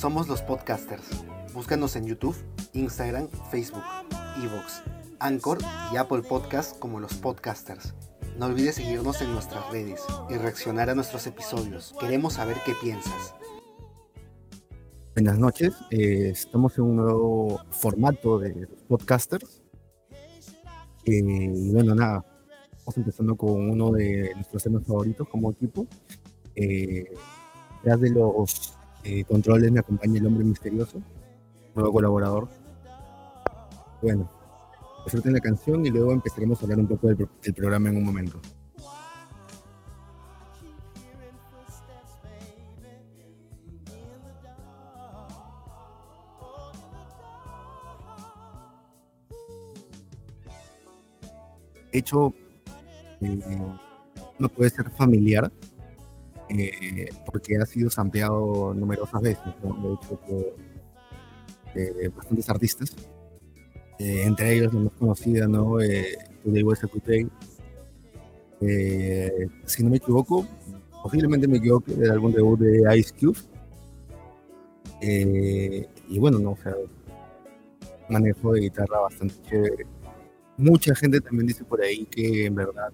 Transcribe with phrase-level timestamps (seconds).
[0.00, 1.04] Somos los podcasters.
[1.52, 2.34] Búscanos en YouTube,
[2.72, 3.82] Instagram, Facebook,
[4.42, 4.82] Evox,
[5.18, 5.58] Anchor
[5.92, 7.92] y Apple Podcast como los podcasters.
[8.38, 10.00] No olvides seguirnos en nuestras redes
[10.30, 11.94] y reaccionar a nuestros episodios.
[12.00, 13.34] Queremos saber qué piensas.
[15.14, 19.60] Buenas noches, eh, estamos en un nuevo formato de podcasters.
[21.04, 22.24] Eh, y bueno, nada,
[22.78, 25.86] vamos empezando con uno de nuestros temas favoritos como equipo.
[26.54, 27.04] Eh,
[27.84, 31.00] de los eh, controles me acompaña el hombre misterioso,
[31.74, 32.48] nuevo colaborador.
[34.02, 34.30] Bueno,
[35.04, 37.96] disfruten la canción y luego empezaremos a hablar un poco del, pro- del programa en
[37.96, 38.40] un momento.
[51.92, 52.32] Hecho,
[53.20, 53.40] eh,
[54.38, 55.50] no puede ser familiar
[56.50, 60.20] eh, porque ha sido sampleado numerosas veces, de hecho,
[61.72, 62.96] por bastantes artistas,
[64.00, 65.78] eh, entre ellos la más conocida, ¿no?
[65.78, 66.80] Eh, Today Was.
[68.62, 70.46] Eh, si no me equivoco,
[71.02, 73.38] posiblemente me equivoque, del álbum debut de Ice Cube.
[75.02, 76.74] Y bueno, no, o sea,
[78.08, 79.86] manejo de guitarra bastante chévere.
[80.56, 82.90] Mucha gente también dice por ahí que en verdad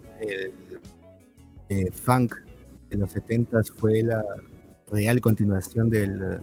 [1.68, 2.34] el funk
[2.90, 4.24] de los 70s fue la
[4.90, 6.38] real continuación del eh,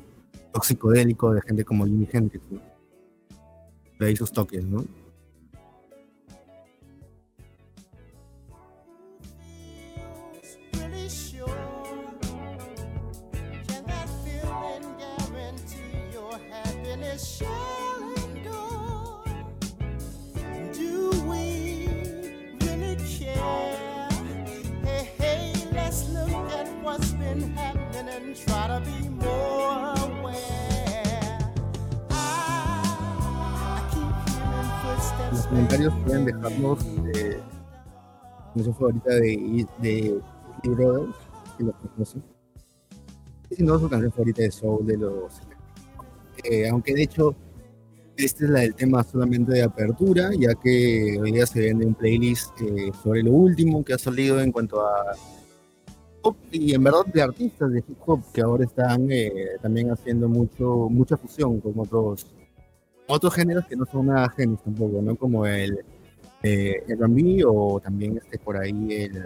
[0.53, 2.43] toxicodélico de gente como Jimi Hendrix.
[2.51, 2.61] ¿no?
[3.99, 4.85] De ahí sus toques, ¿no?
[35.91, 36.85] Pueden dejarnos
[37.15, 37.39] eh,
[38.53, 40.21] canción favorita de, de
[40.63, 41.15] Brothers,
[41.57, 42.23] si los conocen.
[43.49, 45.57] Y si no, su canción favorita de Soul de los 70.
[46.43, 47.35] Eh, aunque de hecho,
[48.17, 51.95] esta es la del tema solamente de apertura, ya que hoy día se vende un
[51.95, 55.15] playlist eh, sobre lo último que ha salido en cuanto a
[56.21, 60.29] pop y en verdad de artistas de hip hop que ahora están eh, también haciendo
[60.29, 62.27] mucho mucha fusión con otros
[63.07, 65.15] otros géneros que no son nada ajenos tampoco, ¿no?
[65.15, 65.79] Como el
[66.43, 69.23] eh, el R&B o también este por ahí el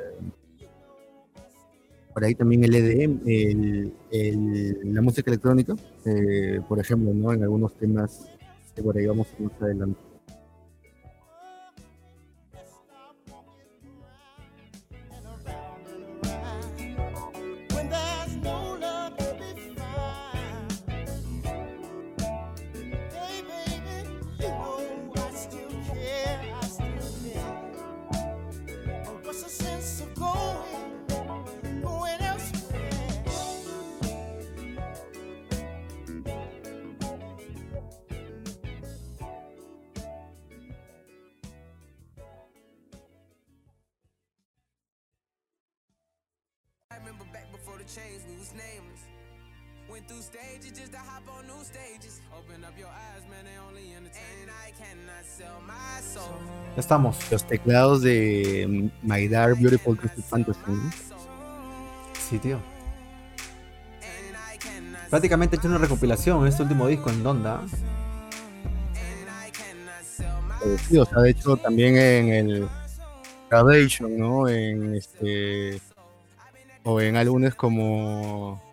[2.14, 7.32] por ahí también el EDM, el, el- la música electrónica, eh, por ejemplo, ¿no?
[7.34, 8.28] En algunos temas
[8.76, 10.00] que por ahí vamos más adelante.
[50.38, 52.22] Went through stages just to hop on new stages.
[52.38, 54.46] Open up your eyes, man, they only entertain.
[54.46, 56.38] And I cannot sell my soul.
[56.76, 57.32] Ya estamos.
[57.32, 60.92] Los teclados de My Dark Beautiful Twisted Fantasy, ¿no?
[62.30, 62.60] Sí, tío.
[65.10, 67.62] Prácticamente he hecho una recopilación en este último disco en Donda.
[70.66, 72.70] Eh, sí, o sea, de hecho también en el
[74.02, 74.50] ¿no?
[74.50, 75.80] En este
[76.84, 78.67] o en álbumes como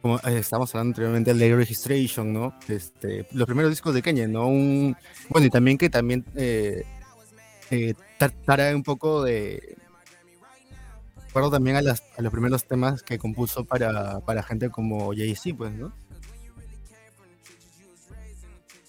[0.00, 2.54] como eh, estábamos hablando anteriormente Late Registration, ¿no?
[2.68, 4.46] Este, los primeros discos de Kanye, ¿no?
[4.48, 4.96] Un,
[5.28, 6.84] bueno, y también que también eh,
[7.70, 9.76] eh, tra- trae un poco de
[11.26, 15.56] recuerdo también a, las, a los primeros temas que compuso para, para gente como Jay-Z,
[15.56, 15.92] pues, ¿no?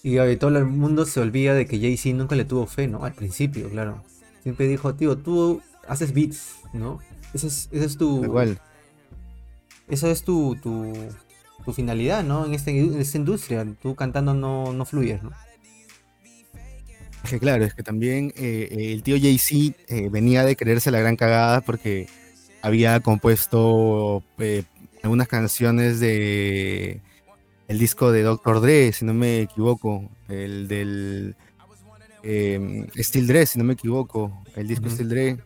[0.02, 3.04] Y oye, todo el mundo se olvida de que Jay-Z nunca le tuvo fe, ¿no?
[3.04, 4.02] Al principio, claro.
[4.42, 7.00] Siempre dijo, tío, tú haces beats, ¿no?
[7.34, 8.24] Ese es, ese es tu.
[8.24, 8.58] Igual.
[9.90, 10.92] Esa es tu, tu,
[11.64, 12.46] tu finalidad, ¿no?
[12.46, 13.66] En, este, en esta industria.
[13.82, 15.32] Tú cantando no, no fluyes, ¿no?
[17.24, 21.00] Es que claro, es que también eh, el tío Jay-Z eh, venía de creerse la
[21.00, 22.08] gran cagada porque
[22.62, 24.62] había compuesto eh,
[25.02, 27.00] algunas canciones de
[27.68, 28.60] el disco de Dr.
[28.60, 31.36] Dre, si no me equivoco, el del
[32.22, 34.94] eh, Steel Dre, si no me equivoco, el disco Ujú.
[34.94, 35.36] Steel Dre.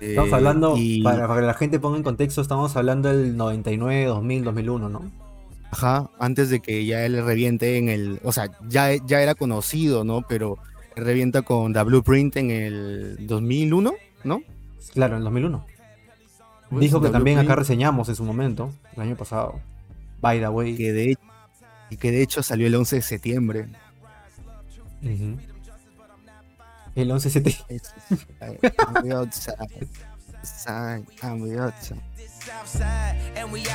[0.00, 3.36] Estamos Eh, hablando, y- para, para que la gente ponga en contexto, estamos hablando del
[3.36, 5.10] 99, 2000, 2001, ¿no?
[5.70, 10.02] Ajá, antes de que ya él reviente en el, o sea, ya, ya era conocido,
[10.04, 10.22] ¿no?
[10.28, 10.58] Pero
[10.96, 13.92] revienta con The Blueprint en el 2001,
[14.24, 14.42] ¿no?
[14.94, 15.64] Claro, en 2001.
[16.70, 19.60] Pues, Dijo que The también acá reseñamos en su momento, el año pasado.
[20.20, 20.76] By the way.
[20.76, 21.16] que de,
[21.90, 23.68] y que de hecho salió el 11 de septiembre.
[25.02, 25.36] Ujú.
[26.94, 27.56] El 11 7
[28.40, 29.54] I'm outside,
[30.38, 32.00] outside, I'm outside.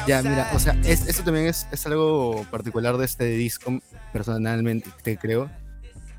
[0.08, 3.80] Ya, mira, o sea, es- eso también es, es algo particular de este disco,
[4.12, 5.50] personalmente, te creo,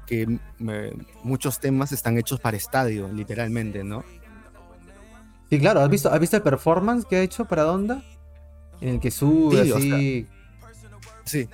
[0.06, 0.92] que me-
[1.24, 4.04] muchos temas están hechos para estadio, literalmente, ¿no?
[5.50, 8.02] Sí, claro, ¿has visto, ¿has visto el performance que ha hecho para Donda?
[8.80, 10.26] En el que sube Sí.
[11.24, 11.48] Sí.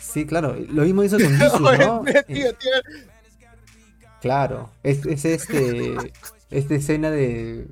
[0.00, 0.54] Sí, claro.
[0.70, 2.02] Lo mismo hizo con Jesus, ¿no?
[2.26, 2.70] Tío, tío.
[4.26, 4.70] Claro.
[4.82, 5.96] Es, es este.
[6.50, 7.68] Esta escena de.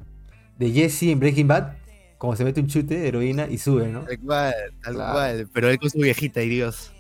[0.59, 1.73] De Jesse en Breaking Bad.
[2.19, 4.03] Como se mete un chute de heroína y sube, ¿no?
[4.05, 5.13] Tal cual, tal Claro.
[5.13, 5.49] cual.
[5.53, 6.93] Pero él con su viejita y Dios.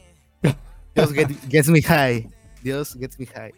[0.95, 2.29] Dios get- gets me high.
[2.63, 3.53] Dios gets me high.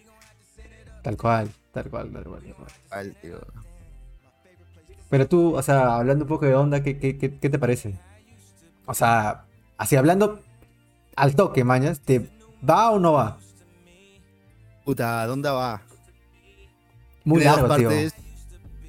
[1.02, 2.42] Tal cual, tal cual, tal cual.
[2.42, 2.54] tal
[2.88, 3.16] cual.
[3.22, 3.40] Tío.
[5.08, 7.94] Pero tú, o sea, hablando un poco de onda, ¿qué, qué, qué, qué te parece?
[8.86, 9.44] O sea,
[9.78, 10.40] así hablando
[11.16, 12.28] al toque, mañas, ¿te
[12.68, 13.38] va o no va?
[14.84, 15.82] Puta, ¿a dónde va?
[17.26, 18.14] Muy largo, partes.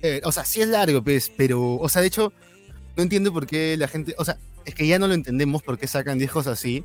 [0.04, 2.32] Eh, o sea, sí es largo, pues, pero, o sea, de hecho,
[2.96, 5.80] no entiendo por qué la gente, o sea, es que ya no lo entendemos por
[5.80, 6.84] qué sacan discos así,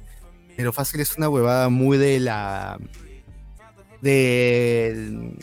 [0.57, 2.79] pero fácil es una huevada muy de la,
[4.01, 5.37] del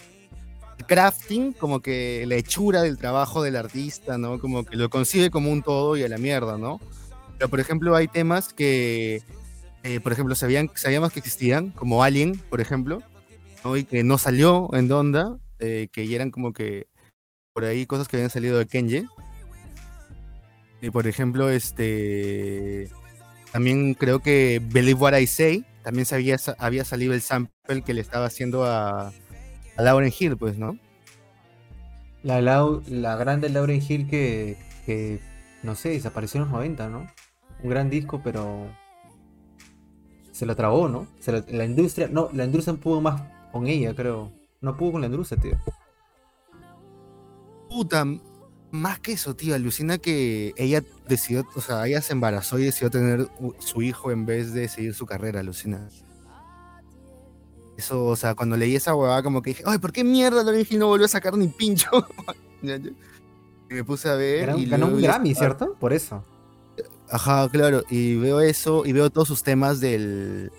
[0.87, 4.39] crafting, como que la hechura del trabajo del artista, ¿no?
[4.39, 6.81] Como que lo concibe como un todo y a la mierda, ¿no?
[7.37, 9.21] Pero, por ejemplo, hay temas que,
[9.83, 13.03] eh, por ejemplo, sabían, sabíamos que existían, como Alien, por ejemplo,
[13.63, 13.77] ¿no?
[13.77, 16.87] y que no salió en Donda, eh, que ya eran como que
[17.53, 19.05] por ahí cosas que habían salido de Kenji.
[20.81, 22.89] Y por ejemplo, este
[23.51, 27.81] también creo que Believe What I Say, también se había, sa- había salido el sample
[27.85, 30.77] que le estaba haciendo a, a Lauren Hill, pues, ¿no?
[32.23, 35.19] La, Lau- la grande Lauren Hill que,
[35.63, 37.07] no sé, desapareció en los 90, ¿no?
[37.63, 38.67] Un gran disco, pero
[40.31, 41.07] se lo trabó, ¿no?
[41.19, 43.21] Se la industria, no, la industria pudo más
[43.51, 44.31] con ella, creo.
[44.61, 45.57] No pudo con la industria, tío.
[47.69, 48.05] Puta,
[48.71, 52.89] más que eso, tío, alucina que ella decidió, o sea, ella se embarazó y decidió
[52.89, 53.27] tener
[53.59, 55.87] su hijo en vez de seguir su carrera, alucina.
[57.77, 60.67] Eso, o sea, cuando leí esa huevada como que dije, ay, ¿por qué mierda Lauren
[60.69, 61.89] Hill no volvió a sacar ni pincho?
[63.71, 65.75] Y me puse a ver y ganó un Grammy, estaba- ¿cierto?
[65.79, 66.25] Por eso.
[67.11, 70.51] Ajá, claro, y veo eso y veo todos sus temas del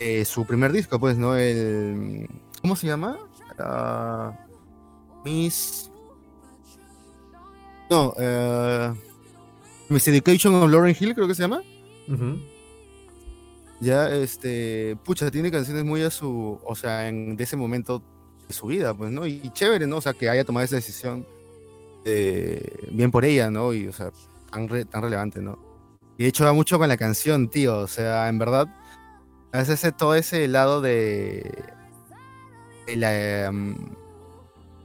[0.00, 1.36] eh, su primer disco, pues, ¿no?
[1.36, 2.26] El
[2.66, 3.16] ¿cómo se llama?
[5.24, 5.88] Miss
[7.88, 8.92] No, eh,
[9.88, 11.62] Miss Education of Lauren Hill, creo que se llama.
[13.80, 18.02] Ya, este, pucha, tiene canciones muy a su, o sea, en de ese momento
[18.48, 19.26] de su vida, pues, ¿no?
[19.28, 19.98] Y, chévere, ¿no?
[19.98, 21.24] O sea, que haya tomado esa decisión
[22.04, 23.72] eh, bien por ella, ¿no?
[23.74, 24.10] Y, o sea,
[24.50, 25.56] tan, re- tan relevante, ¿no?
[26.18, 28.66] Y de hecho va mucho con la canción, tío, o sea, en verdad,
[29.52, 31.52] a veces ese- todo ese lado de,
[32.86, 33.74] de la, em,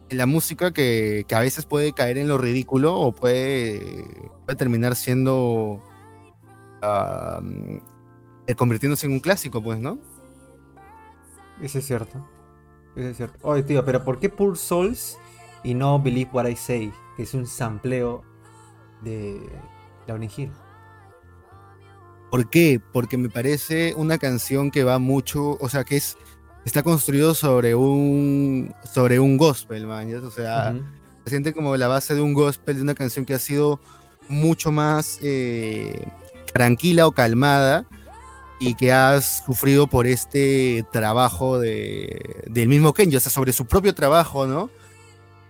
[0.10, 4.06] de la música que, que a veces puede caer en lo ridículo o puede,
[4.46, 5.82] puede terminar siendo...
[8.48, 9.98] eh, convirtiéndose en un clásico, pues, ¿no?
[11.62, 12.28] Eso es cierto.
[12.96, 13.38] Eso es cierto.
[13.44, 15.18] Oye, tío, pero ¿por qué Poor Souls
[15.64, 16.92] y no Believe What I Say?
[17.16, 18.24] Que es un sampleo
[19.04, 19.40] de
[20.08, 20.52] Lauren Hill.
[22.32, 22.82] ¿Por qué?
[22.92, 26.18] Porque me parece una canción que va mucho, o sea, que es
[26.66, 30.20] está construido sobre un sobre un gospel, man, ¿ya?
[30.20, 30.86] o sea, Ujú.
[31.24, 33.80] se siente como la base de un gospel de una canción que ha sido
[34.30, 36.08] mucho más eh,
[36.54, 37.86] tranquila o calmada
[38.60, 43.66] y que has sufrido por este trabajo de, del mismo Kenji, o sea, sobre su
[43.66, 44.70] propio trabajo, ¿no?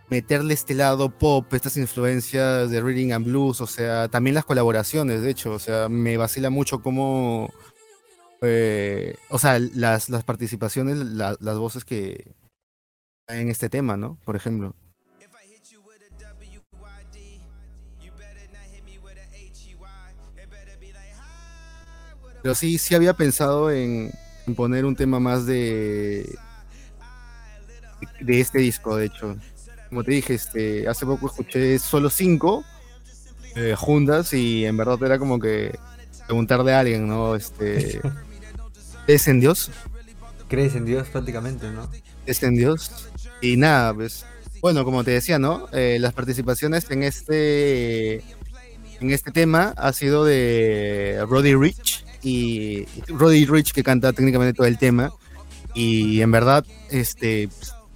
[0.10, 5.22] Meterle este lado pop, estas influencias de Reading and Blues, o sea, también las colaboraciones,
[5.22, 7.53] de hecho, o sea, me vacila mucho cómo,
[8.41, 12.33] eh, o sea, las, las participaciones, la- las voces que
[13.27, 14.17] en este tema, ¿no?
[14.25, 14.75] Por ejemplo.
[22.41, 24.12] Pero sí, sí había pensado en,
[24.48, 26.36] en poner un tema más de,
[28.19, 29.38] de este disco, de hecho.
[29.89, 32.63] Como te dije, este, hace poco escuché solo cinco
[33.55, 35.77] eh, juntas y en verdad era como que
[36.25, 37.36] preguntarle a alguien, ¿no?
[37.36, 38.01] Este,
[39.12, 39.70] ¿Es en Dios?
[40.48, 41.89] Crees en Dios prácticamente, ¿no?
[42.25, 43.10] ¿Es en Dios?
[43.41, 44.25] Y nada, pues,
[44.62, 45.68] bueno, como te decía, ¿no?
[45.74, 48.24] Eh, las participaciones en este,
[49.01, 54.68] en este tema ha sido de Roddy Rich, y Roddy Rich que canta técnicamente todo
[54.68, 55.12] el tema.
[55.74, 57.50] Y en verdad, este,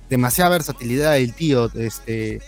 [0.10, 2.42] demasiada versatilidad del tío, este,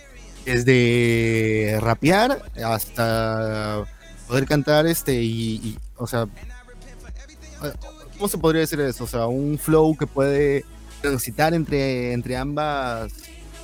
[0.44, 3.84] desde rapear hasta
[4.26, 6.26] poder cantar, este, y, y, o sea,
[8.18, 9.04] ¿cómo se podría decir eso?
[9.04, 10.64] O sea, un flow que puede
[11.00, 13.12] transitar entre, entre ambas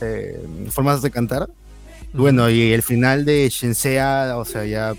[0.00, 1.49] eh, formas de cantar.
[2.12, 4.94] Bueno, y el final de Shensea, o sea, ya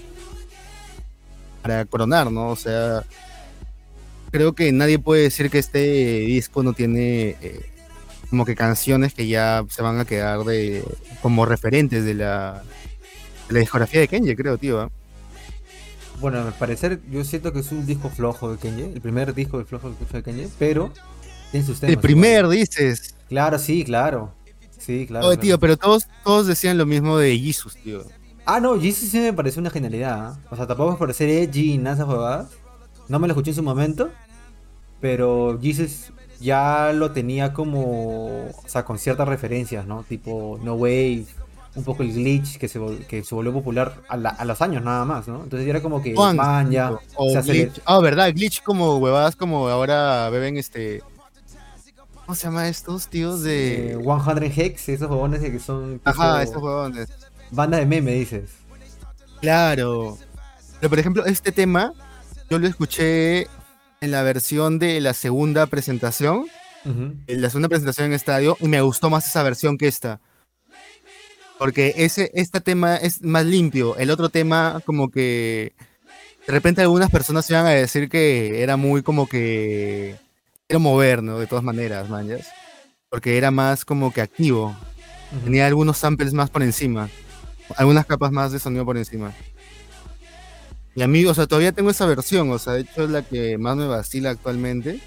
[1.62, 2.50] para coronar, ¿no?
[2.50, 3.03] O sea,
[4.31, 7.71] creo que nadie puede decir que este disco no tiene eh,
[8.29, 10.83] como que canciones que ya se van a quedar de
[11.21, 12.62] como referentes de la,
[13.47, 14.81] de la discografía de Kenji, creo, tío.
[14.81, 14.91] ¿ah?
[16.19, 19.57] Bueno, al parecer yo siento que es un disco flojo de Kenji, el primer disco
[19.57, 20.91] de flojo de Kenji, pero
[21.51, 21.95] tiene sus temas.
[21.95, 22.57] El primer, igual.
[22.57, 23.15] dices.
[23.27, 24.34] Claro, sí, claro.
[24.77, 25.27] Sí, claro.
[25.27, 25.41] Oye, claro.
[25.41, 28.03] tío, pero todos, todos decían lo mismo de Jesus, tío.
[28.45, 30.19] Ah, no, Jesus sí me pareció una genialidad.
[30.19, 30.39] ¿ah?
[30.51, 32.51] O sea, tampoco es por ser edgy y nada huevadas.
[33.07, 34.12] No me lo escuché en su momento.
[35.01, 38.48] Pero Jesus ya lo tenía como.
[38.48, 40.03] O sea, con ciertas referencias, ¿no?
[40.03, 41.25] Tipo No Wave,
[41.75, 44.82] un poco el glitch que se, que se volvió popular a, la- a los años
[44.84, 45.44] nada más, ¿no?
[45.44, 46.13] Entonces ya era como que.
[46.13, 46.98] Man, ya.
[47.15, 47.82] O se aceler- glitch.
[47.86, 51.01] Ah, verdad, glitch como huevadas, como ahora beben este.
[52.25, 54.50] ¿Cómo se llama estos tíos eh, de.
[54.50, 56.01] 100 Hex, esos huevones que son.
[56.05, 57.08] Ajá, esos huevones.
[57.51, 58.50] Banda de meme, dices.
[59.41, 60.17] Claro.
[60.79, 61.94] Pero por ejemplo, este tema
[62.50, 63.44] yo lo escuché
[64.01, 66.46] en la versión de la segunda presentación,
[66.86, 70.20] en la segunda presentación en estadio, y me gustó más esa versión que esta.
[71.57, 73.95] Porque ese, este tema es más limpio.
[73.97, 75.74] El otro tema, como que.
[76.45, 80.15] De repente algunas personas iban a decir que era muy como que.
[80.67, 81.39] Quiero mover, ¿no?
[81.39, 82.47] De todas maneras, manjas.
[83.09, 84.75] Porque era más como que activo.
[85.43, 87.09] Tenía algunos samples más por encima.
[87.77, 89.33] Algunas capas más de sonido por encima.
[90.95, 93.21] Y a mí, o sea, todavía tengo esa versión, o sea, de hecho es la
[93.21, 95.01] que más me vacila actualmente.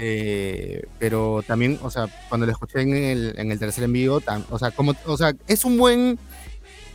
[0.00, 4.20] Eh, pero también, o sea, cuando la escuché en el, en el tercer en vivo,
[4.20, 6.18] tam- o sea, como, o sea, es un buen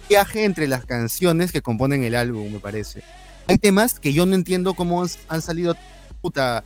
[0.08, 3.04] viaje entre las canciones que componen el álbum, me parece.
[3.48, 5.76] Hay temas que yo no entiendo cómo han- salido
[6.22, 6.64] puta,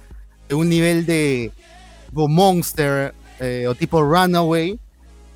[0.47, 1.51] de un nivel de
[2.05, 4.79] tipo Monster eh, o tipo Runaway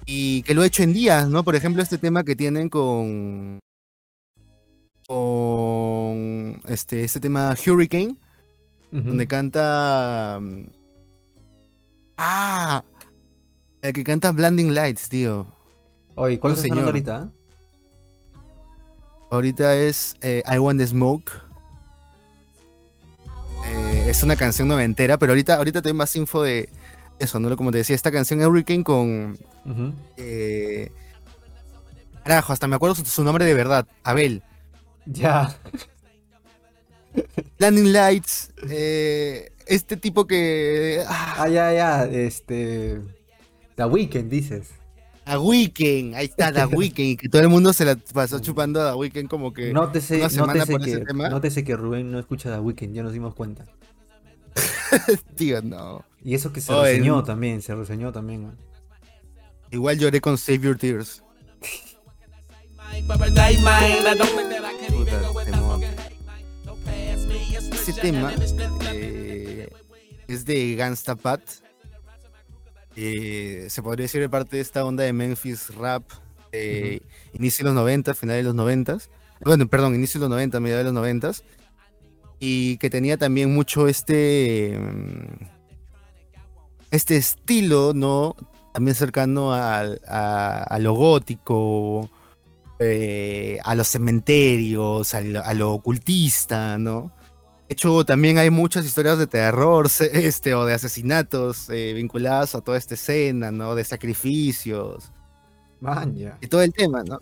[0.05, 1.43] y que lo he hecho en días, ¿no?
[1.43, 3.59] Por ejemplo, este tema que tienen con
[5.07, 8.15] con este este tema Hurricane,
[8.91, 10.39] donde canta
[12.21, 12.83] ah
[13.81, 15.47] el que canta Blinding Lights, tío.
[16.15, 17.15] Oye, ¿cuál está sonando ahorita?
[17.17, 17.29] ah?
[19.31, 21.31] Ahorita es eh, I Want the Smoke.
[23.65, 26.69] Eh, es una canción noventera, pero ahorita ahorita te doy más info de
[27.17, 27.55] eso, ¿no?
[27.55, 29.37] Como te decía, esta canción Hurricane con
[30.17, 30.91] eh,
[32.23, 34.43] carajo, hasta me acuerdo su, su nombre de verdad, Abel.
[35.05, 35.55] Ya.
[37.57, 42.05] Blinding Lights, eh, este tipo que ah, Ah, ya, ya.
[42.05, 43.01] Este.
[43.75, 44.69] The Weeknd, dices.
[45.25, 48.91] A Weekend, ahí está The Weekend, que todo el mundo se la pasó chupando a
[48.91, 51.29] The Weekend como que Nótese, una semana nótese, por ese que, tema.
[51.29, 53.65] nótese que Rubén no escucha The Weeknd, ya nos dimos cuenta.
[55.35, 56.03] tío, no.
[56.23, 58.43] Y eso que se Oh, el- reseñó también, se reseñó también.
[58.43, 58.53] ¿no?
[59.69, 61.23] Igual lloré con Save Your Tears.
[64.89, 65.21] Puta.
[67.73, 68.33] Ese tema
[68.93, 69.20] eh,
[70.33, 71.41] es de Gangsta Pat.
[72.95, 76.03] Eh, se podría decir de parte de esta onda de Memphis rap
[76.51, 77.01] de
[77.33, 78.97] inicio de los 90, final de los 90.
[79.43, 81.31] Bueno, perdón, inicio de los 90, medio de los 90.
[82.39, 85.45] Y que tenía también mucho este mm,
[86.91, 88.35] este estilo, ¿no?
[88.73, 92.09] También cercano al- a, a lo gótico,
[92.79, 97.11] eh, a los cementerios, a lo, a lo ocultista, ¿no?
[97.71, 102.59] De hecho, también hay muchas historias de terror este, o de asesinatos eh, vinculadas a
[102.59, 103.75] toda esta escena, ¿no?
[103.75, 105.09] De sacrificios
[105.79, 106.37] Man, ya.
[106.41, 107.21] y todo el tema, ¿no?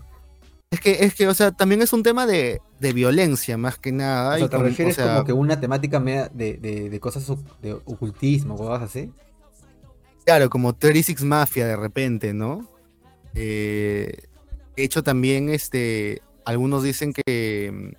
[0.72, 3.92] Es que, es que, o sea, también es un tema de, de violencia, más que
[3.92, 4.34] nada.
[4.34, 6.90] O sea, y te con- o refieres sea, como que una temática media de, de,
[6.90, 9.12] de cosas de ocultismo, cosas así.
[10.26, 12.68] Claro, como 36 Mafia de repente, ¿no?
[13.36, 14.24] Eh,
[14.76, 17.96] de hecho, también este, algunos dicen que.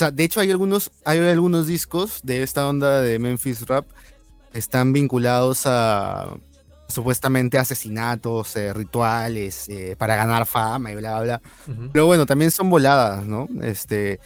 [0.00, 3.86] Sea, de hecho, hay algunos, hay algunos discos de esta onda de Memphis Rap
[4.52, 6.36] que están vinculados a
[6.88, 11.86] supuestamente asesinatos, eh, rituales, eh, para ganar fama y bla, bla, bla.
[11.92, 13.48] Pero bueno, también son voladas, ¿no?
[13.62, 14.18] Este,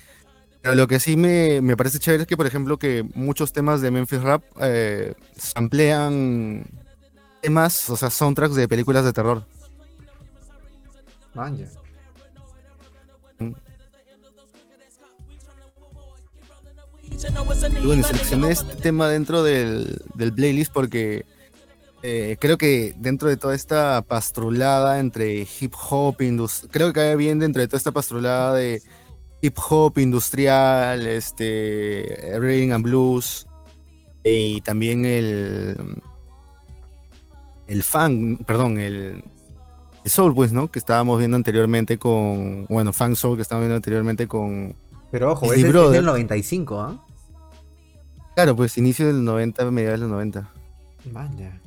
[0.62, 3.82] pero lo que sí me, me parece chévere es que, por ejemplo, que muchos temas
[3.82, 6.64] de Memphis Rap eh, samplean
[7.42, 9.44] temas, o sea, soundtracks de películas de terror.
[11.34, 11.66] Man, ya.
[17.80, 21.24] Y bueno, seleccioné este tema dentro del, del playlist porque
[22.02, 26.16] eh, creo que dentro de toda esta pastrulada entre hip hop,
[26.70, 28.82] creo que cae bien dentro de toda esta pastrulada de
[29.40, 33.46] hip hop industrial, este, rhythm and blues
[34.22, 35.76] y también el
[37.66, 39.24] el fan, perdón, el,
[40.04, 40.70] el soul, pues, ¿no?
[40.70, 44.76] Que estábamos viendo anteriormente con, bueno, fan soul que estábamos viendo anteriormente con,
[45.10, 45.92] Pero ojo, es Brother.
[45.98, 47.04] del 95, ¿ah?
[48.34, 50.50] claro, pues, inicio del 90, mediados del 90.
[51.06, 51.60] Vaya.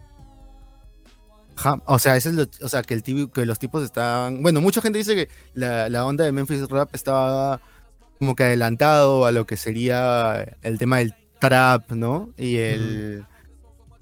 [1.86, 4.44] O sea, ese es lo- o sea, que, el tibi- que los tipos estaban.
[4.44, 7.62] Bueno, mucha gente dice que la, la onda de Memphis Rap estaba
[8.20, 12.29] como que adelantado a lo que sería el tema del trap, ¿no?
[12.38, 13.25] Y el.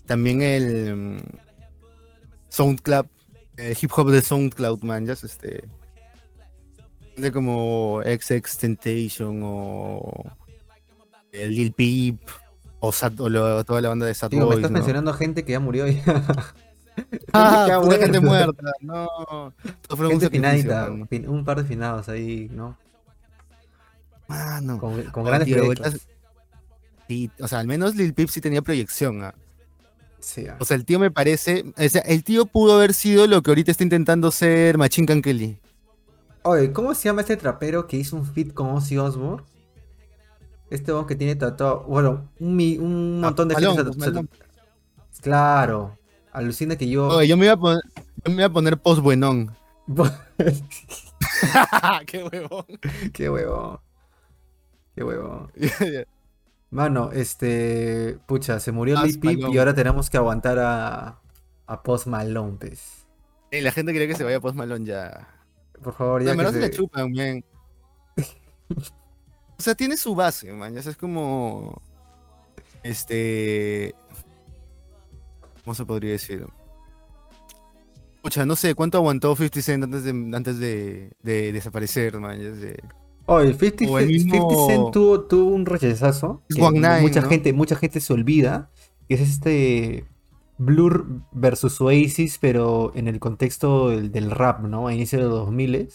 [0.05, 0.95] También el.
[0.95, 1.17] mm,
[2.49, 3.05] Soundcloud.
[3.57, 5.63] El hip hop de Soundcloud, man, ya es este.
[7.17, 10.23] De como XX Temptation o.
[11.31, 12.17] El Lil Peep.
[12.79, 14.77] O, Sad- o lo- toda la banda de Sad Digo, me Boys, estás ¿no?
[14.77, 16.23] mencionando gente que ya murió ya.
[17.33, 18.71] Ah, Ya pura gente muerta.
[18.81, 19.07] No.
[19.87, 22.77] Todo fue un gente finadita, fin- un par de finados ahí, ¿no?
[24.27, 24.77] Mano.
[24.79, 26.07] Con, con Ah, grandes tío, proyectos.
[27.41, 29.23] o sea, al menos Lil Peep sí tenía proyección.
[29.23, 29.33] ah.
[30.19, 30.57] Sí, ah.
[30.59, 31.65] O sea, el tío me parece.
[31.77, 35.21] O sea, el tío pudo haber sido lo que ahorita está intentando ser Machine Gun
[35.21, 35.59] Kelly.
[36.47, 39.43] Oye, ¿cómo se llama este trapero que hizo un feat con Ozzy Osbourne?
[40.69, 44.29] Este hombre que tiene tatuado, bueno, un, Ah, montón de gente.
[45.21, 45.97] Claro,
[46.31, 47.07] alucina que yo...
[47.07, 47.81] Oye, yo me iba a poner,
[48.23, 49.57] yo me iba a poner post buenón.
[52.05, 52.65] Qué huevón.
[53.11, 53.81] Qué huevo.
[54.93, 55.49] Qué huevo.
[56.69, 58.19] Mano, este.
[58.27, 61.19] Pucha, se murió Post Lil Peep y ahora tenemos que aguantar a.
[61.65, 63.07] A Post Malone, pues.
[63.51, 65.34] Y la gente quería que se vaya post Malone ya.
[65.85, 67.45] Por favor, Ya ya me que se la chupan, bien.
[68.17, 70.73] o sea, tiene su base, man.
[70.73, 71.79] ya Es como.
[72.83, 73.93] Este.
[75.63, 76.45] ¿Cómo se podría decir?
[78.21, 82.39] Pucha, no sé cuánto aguantó 50 Cent antes de, antes de, de desaparecer, man.
[82.39, 82.77] ya sé.
[83.27, 86.41] Oye, 50, O el Cent- mismo- 50 Cent tuvo, tuvo un rechazazo.
[86.49, 87.29] Que mucha, ¿no?
[87.29, 88.71] gente, mucha gente se olvida.
[89.07, 90.05] Que es este.
[90.57, 94.87] Blur versus Oasis, pero en el contexto del, del rap, ¿no?
[94.87, 95.89] A inicio de los 2000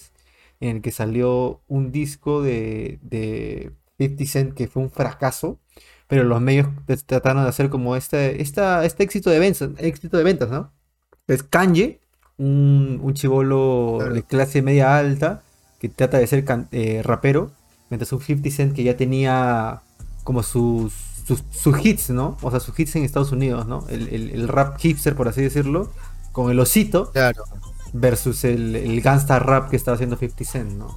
[0.61, 5.59] en el que salió un disco de, de 50 Cent que fue un fracaso,
[6.07, 6.69] pero los medios
[7.07, 10.73] trataron de hacer como este, esta, este éxito de ventas, éxito de ventas, ¿no?
[11.27, 12.01] Es Kanye,
[12.37, 14.15] un, un chivolo Claro.
[14.15, 15.43] de clase media alta
[15.79, 17.53] que trata de ser can- eh, rapero,
[17.89, 19.83] mientras un 50 Cent que ya tenía
[20.25, 20.93] como sus,
[21.27, 22.37] sus, sus hits, ¿no?
[22.43, 23.87] O sea, sus hits en Estados Unidos, ¿no?
[23.89, 25.93] El, el- el rap hipster, por así decirlo,
[26.33, 27.45] con el osito Claro.
[27.93, 30.97] versus el, el gangsta rap que estaba haciendo 50 Cent, ¿no?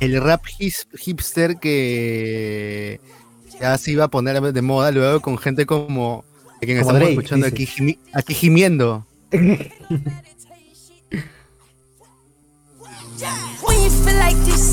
[0.00, 3.00] El rap his- hipster que
[3.60, 6.24] ya se iba a poner de moda luego con gente como.
[6.56, 7.54] a quien Como estamos Drake, escuchando dice.
[7.54, 9.06] aquí, gimi- aquí gimiendo.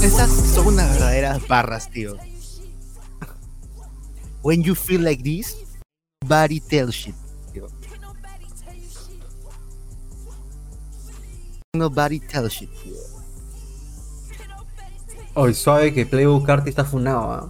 [0.03, 2.15] Esas son unas verdaderas barras, tío.
[4.47, 5.57] When you feel like this,
[6.25, 6.95] body tells
[7.51, 7.67] tío.
[11.75, 12.95] Nobody tells tío.
[15.33, 17.49] Hoy suave que Playboy Carti está funado, ¿ah?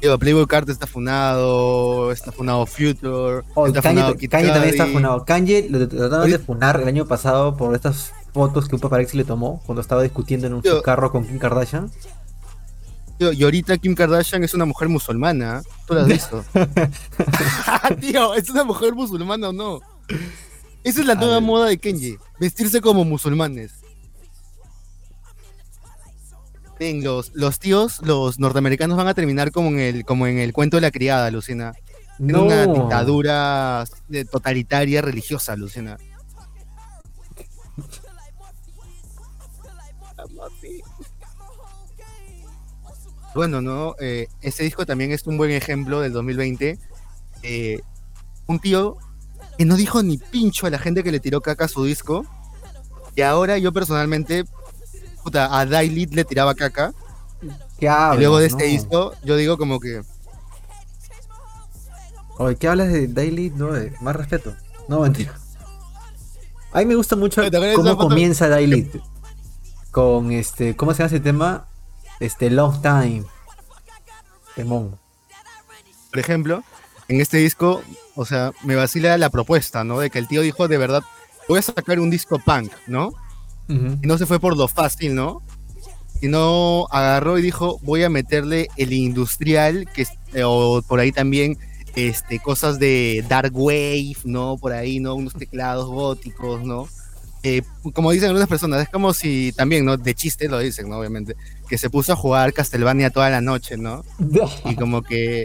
[0.00, 4.86] Tío, Playboy Carter está funado, está funado Future, Oh, está Kanye, funado Kanye también está
[4.86, 5.24] funado.
[5.24, 9.24] Kanye lo trataron de funar el año pasado por estas fotos que un paparazzi le
[9.24, 11.92] tomó cuando estaba discutiendo en un Yo- carro con Kim Kardashian.
[13.18, 15.62] Tío, y ahorita Kim Kardashian es una mujer musulmana.
[15.86, 16.44] ¿Tú lo has visto?
[18.00, 19.80] Tío, ¿es una mujer musulmana o no?
[20.82, 22.16] Esa es la nueva moda de Kenji.
[22.40, 23.72] Vestirse como musulmanes.
[26.78, 30.52] Ven, los, los tíos, los norteamericanos van a terminar como en el, como en el
[30.52, 31.72] cuento de la criada, Lucina.
[32.18, 32.44] En No.
[32.44, 35.96] una dictadura de- totalitaria religiosa, Lucina.
[43.34, 43.96] Bueno, ¿no?
[44.00, 46.78] Eh, ese disco también es un buen ejemplo del 2020.
[47.42, 47.80] Eh,
[48.46, 48.96] un tío
[49.58, 52.24] que no dijo ni pincho a la gente que le tiró caca a su disco.
[53.16, 54.44] Y ahora yo personalmente,
[55.22, 56.92] puta, a Daily le tiraba caca.
[57.78, 58.16] ¿Qué hablas?
[58.16, 58.70] y luego de este No.
[58.70, 60.02] disco, yo digo como que,
[62.36, 63.50] Oye, ¿qué hablas de Daily?
[63.50, 64.54] No, eh, más respeto.
[64.88, 65.34] No, mentira.
[66.72, 68.90] A mí me gusta mucho ¿Te acuerdas de cómo comienza Daily.
[69.92, 71.68] Con este, ¿cómo se llama ese tema?
[72.20, 73.24] Este, Long Time.
[74.54, 74.98] Temón.
[76.10, 76.62] por ejemplo,
[77.08, 77.82] en este disco,
[78.14, 79.98] o sea, me vacila la propuesta, ¿no?
[79.98, 81.02] De que el tío dijo, de verdad,
[81.48, 83.10] voy a sacar un disco punk, ¿no?
[83.66, 85.42] Y no se fue por lo fácil, ¿no?
[86.24, 91.58] sino agarró y dijo, voy a meterle el industrial, que eh, o por ahí también
[91.96, 94.56] este, cosas de dark wave, ¿no?
[94.56, 95.16] Por ahí, ¿no?
[95.16, 96.88] Unos teclados góticos, ¿no?
[97.46, 97.60] Eh,
[97.92, 99.98] como dicen algunas personas, es como si también, ¿no?
[99.98, 100.98] De chiste lo dicen, ¿no?
[100.98, 101.36] Obviamente,
[101.68, 104.02] que se puso a jugar Castlevania toda la noche, ¿no?
[104.64, 105.44] Y como que,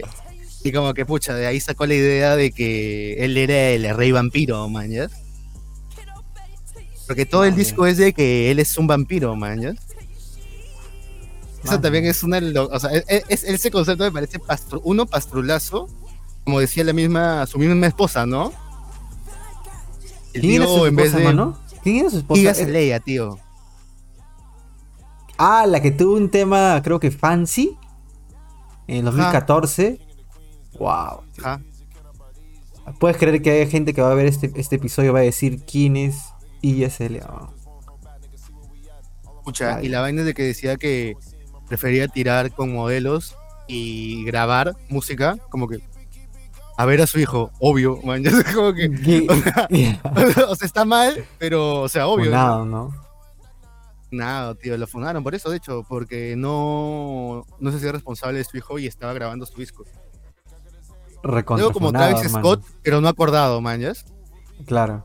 [0.64, 4.12] y como que, pucha, de ahí sacó la idea de que él era el rey
[4.12, 5.08] vampiro, man, ¿ya?
[7.06, 9.74] Porque todo el disco es de que él es un vampiro, man, ¿ya?
[11.62, 12.38] Eso también es una,
[12.70, 15.86] o sea, es, es- ese concepto me parece pastru- uno pastrulazo,
[16.44, 18.52] como decía la misma, su misma esposa, ¿no?
[20.32, 21.58] El ¿Quién era tío, en vez de mano?
[21.82, 22.52] ¿Quién era su esposa?
[23.04, 23.38] Tío.
[25.38, 27.76] Ah, la que tuvo un tema, creo que fancy.
[28.86, 29.98] En 2014.
[30.78, 31.22] Wow.
[31.38, 31.62] Ajá.
[32.98, 35.22] ¿Puedes creer que hay gente que va a ver este, este episodio y va a
[35.22, 36.16] decir quién es
[36.60, 37.20] ISL?
[37.28, 37.50] Oh,
[39.38, 39.86] Escucha, Ay.
[39.86, 41.16] y la vaina es de que decía que
[41.68, 43.36] prefería tirar con modelos
[43.68, 45.80] y grabar música, como que
[46.80, 48.88] a ver a su hijo, obvio, man, ya sé, como que,
[50.48, 52.30] o sea, está mal, pero, o sea, obvio.
[52.30, 52.90] Nada, ¿no?
[54.10, 58.44] Nada, tío, lo fundaron por eso, de hecho, porque no, no se hacía responsable de
[58.44, 59.84] su hijo y estaba grabando su disco.
[61.22, 62.44] Luego como funado, Travis hermano.
[62.48, 63.82] Scott, pero no acordado, man.
[64.64, 65.04] Claro.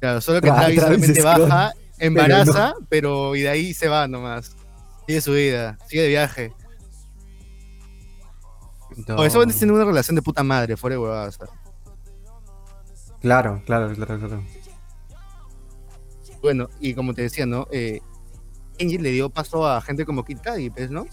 [0.00, 4.56] Claro, solo que Tra- Travis, Scott, baja, embaraza, pero, y de ahí se va nomás.
[5.06, 6.52] Sigue su vida, sigue de viaje.
[9.08, 11.38] O eso van a tener una relación de puta madre, fuera de huevadas.
[13.20, 14.42] Claro, claro, claro, claro.
[16.42, 17.66] Bueno, y como te decía, ¿no?
[17.70, 18.00] Eh,
[18.78, 21.06] le dio paso a gente como Kid Cudi, pues, ¿no?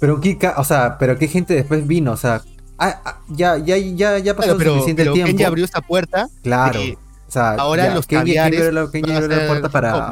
[0.00, 2.42] Pero qué, ca- o sea, pero qué gente después vino, o sea,
[2.76, 5.28] ah, ah, ya, ya, ya, ya pasó Claro, pero, suficiente pero tiempo.
[5.28, 6.28] Kenji abrió esta puerta.
[6.42, 6.82] Claro.
[6.82, 6.94] y
[7.28, 10.10] O sea, ahora ya, los Kenji- Kenji abrió la, Kenji abrió la puerta para.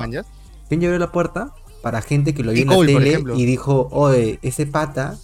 [0.69, 4.39] Kenji abrió la puerta para gente que lo vio en la tele y dijo, oye,
[4.43, 5.19] ese pata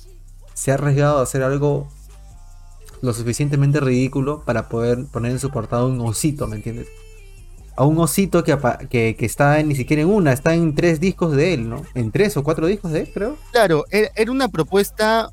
[0.57, 1.87] se ha arriesgado a hacer algo
[3.03, 6.89] lo suficientemente ridículo para poder poner en su portada un osito, ¿me entiendes?
[7.77, 8.57] A un osito que,
[8.89, 11.83] que, que está en- ni siquiera en una, está en tres discos de él, ¿no?
[11.95, 13.37] En tres o cuatro discos de él, creo.
[13.53, 15.31] Claro, era, era una propuesta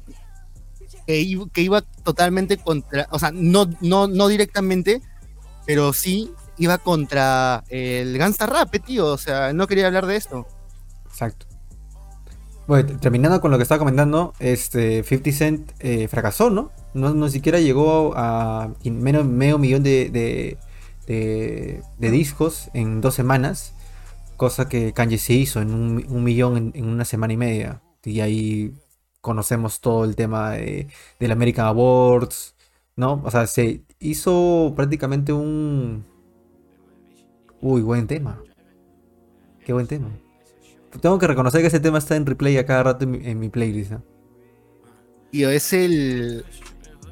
[1.07, 5.01] que iba, que iba totalmente contra, o sea, no, no, no directamente,
[5.65, 9.07] pero sí iba contra el Gangsta Rap, eh, tío.
[9.07, 10.45] O sea, no quería hablar de esto.
[11.07, 11.45] Exacto.
[12.65, 16.71] Bueno, terminando con lo que estaba comentando, este 50 Cent eh, fracasó, ¿no?
[16.93, 17.13] ¿no?
[17.13, 20.09] No siquiera llegó a menos medio millón de,
[21.05, 23.73] de, discos en dos semanas,
[24.37, 27.81] cosa que Kanye se hizo en un millón en, en una semana y media.
[28.05, 28.73] Y ahí
[29.23, 30.87] conocemos todo el tema de,
[31.19, 32.55] del American Awards,
[32.95, 33.21] ¿no?
[33.23, 36.05] O sea, se hizo prácticamente un...
[37.61, 38.41] Uy, buen tema.
[39.65, 40.09] Qué buen tema.
[41.01, 43.39] Tengo que reconocer que ese tema está en replay a cada rato en mi, en
[43.39, 43.91] mi playlist.
[43.91, 44.03] ¿no?
[45.31, 46.45] Y es el.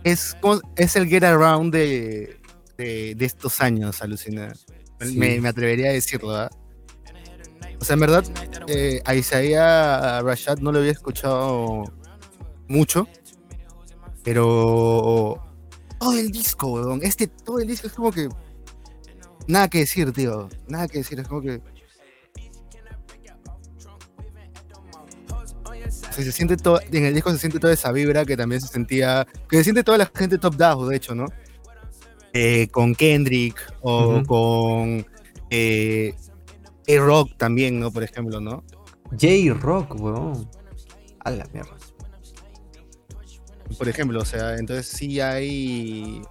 [0.03, 0.35] Es,
[0.75, 2.39] es el get around de,
[2.77, 4.53] de, de estos años, alucina.
[4.99, 5.17] Sí.
[5.17, 6.51] Me, me atrevería a decirlo, ¿verdad?
[7.79, 8.23] O sea, en verdad,
[8.67, 11.83] eh, a Isaiah Rashad no lo había escuchado
[12.67, 13.07] mucho,
[14.23, 15.43] pero
[15.99, 18.29] todo el disco, weón, este, todo el disco es como que
[19.47, 21.59] nada que decir, tío, nada que decir, es como que
[26.11, 29.25] se siente todo, en el disco se siente toda esa vibra que también se sentía,
[29.49, 31.25] que se siente toda la gente top down, de hecho, ¿no?
[32.33, 35.05] Eh, con Kendrick o con
[35.49, 36.13] eh,
[36.87, 37.91] A-Rock también, ¿no?
[37.91, 38.63] Por ejemplo, ¿no?
[39.11, 40.49] J-Rock, weón.
[41.23, 41.75] A la mierda.
[43.77, 46.21] Por ejemplo, o sea, entonces sí hay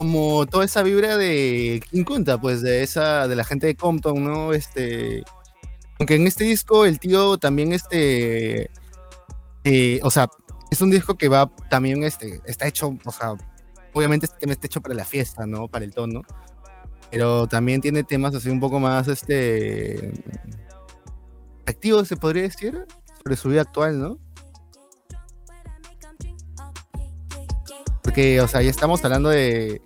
[0.00, 4.24] como toda esa vibra de King Kunta, pues de esa, de la gente de Compton,
[4.24, 4.52] ¿no?
[4.54, 5.22] Este,
[6.00, 8.70] aunque en este disco el tío también, este,
[9.64, 10.30] eh, o sea,
[10.70, 13.34] es un disco que va también, este, está hecho, o sea,
[13.92, 15.68] obviamente este tema está hecho para la fiesta, ¿no?
[15.68, 16.22] Para el tono,
[17.10, 20.10] pero también tiene temas así un poco más, este,
[21.66, 22.86] activos, se podría decir,
[23.18, 24.18] sobre su vida actual, ¿no?
[28.02, 29.82] Porque, o sea, ya estamos hablando de.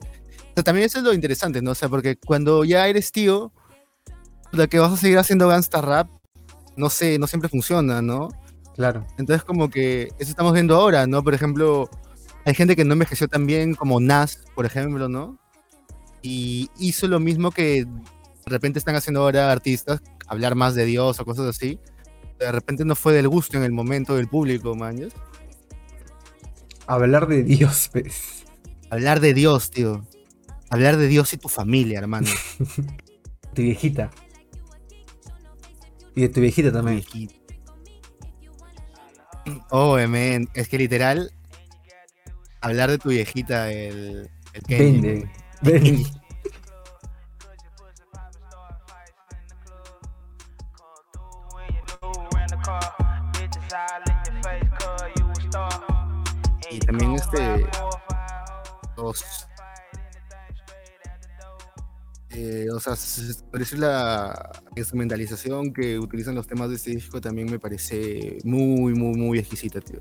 [0.64, 1.72] También eso es lo interesante, ¿no?
[1.72, 3.52] O sea, porque cuando ya eres tío,
[4.54, 6.08] lo que vas a seguir haciendo gangsta rap,
[6.76, 8.28] no sé, no siempre funciona, ¿no?
[8.74, 9.06] Claro.
[9.18, 11.22] Entonces, como que eso estamos viendo ahora, ¿no?
[11.22, 11.88] Por ejemplo,
[12.44, 15.38] hay gente que no envejeció tan bien como Nas, por ejemplo, ¿no?
[16.22, 21.20] Y hizo lo mismo que de repente están haciendo ahora artistas, hablar más de Dios
[21.20, 21.78] o cosas así.
[22.38, 24.76] De repente no fue del gusto en el momento del público.
[24.94, 25.06] ¿ya?
[26.86, 28.44] Hablar de Dios, pues.
[28.90, 30.04] Hablar de Dios, tío.
[30.70, 32.28] Hablar de Dios y tu familia, hermano.
[33.54, 34.10] Tu viejita.
[36.14, 36.96] Y de tu viejita también.
[36.96, 37.34] Viejita.
[39.70, 41.32] Oh, men, es que literal,
[42.60, 45.30] hablar de tu viejita, el, el Kenny, Vende.
[45.62, 46.06] Vende.
[56.70, 57.66] Y también este.
[58.96, 59.46] Los.
[62.34, 62.94] Eh, o sea,
[63.52, 69.16] decir la instrumentalización que utilizan los temas de este disco también me parece muy, muy,
[69.16, 70.00] muy exquisita, tío.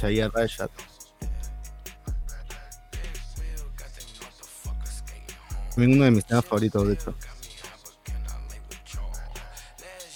[0.00, 0.70] De Isaiah Rashad.
[5.70, 7.14] También uno de mis temas favoritos, de hecho.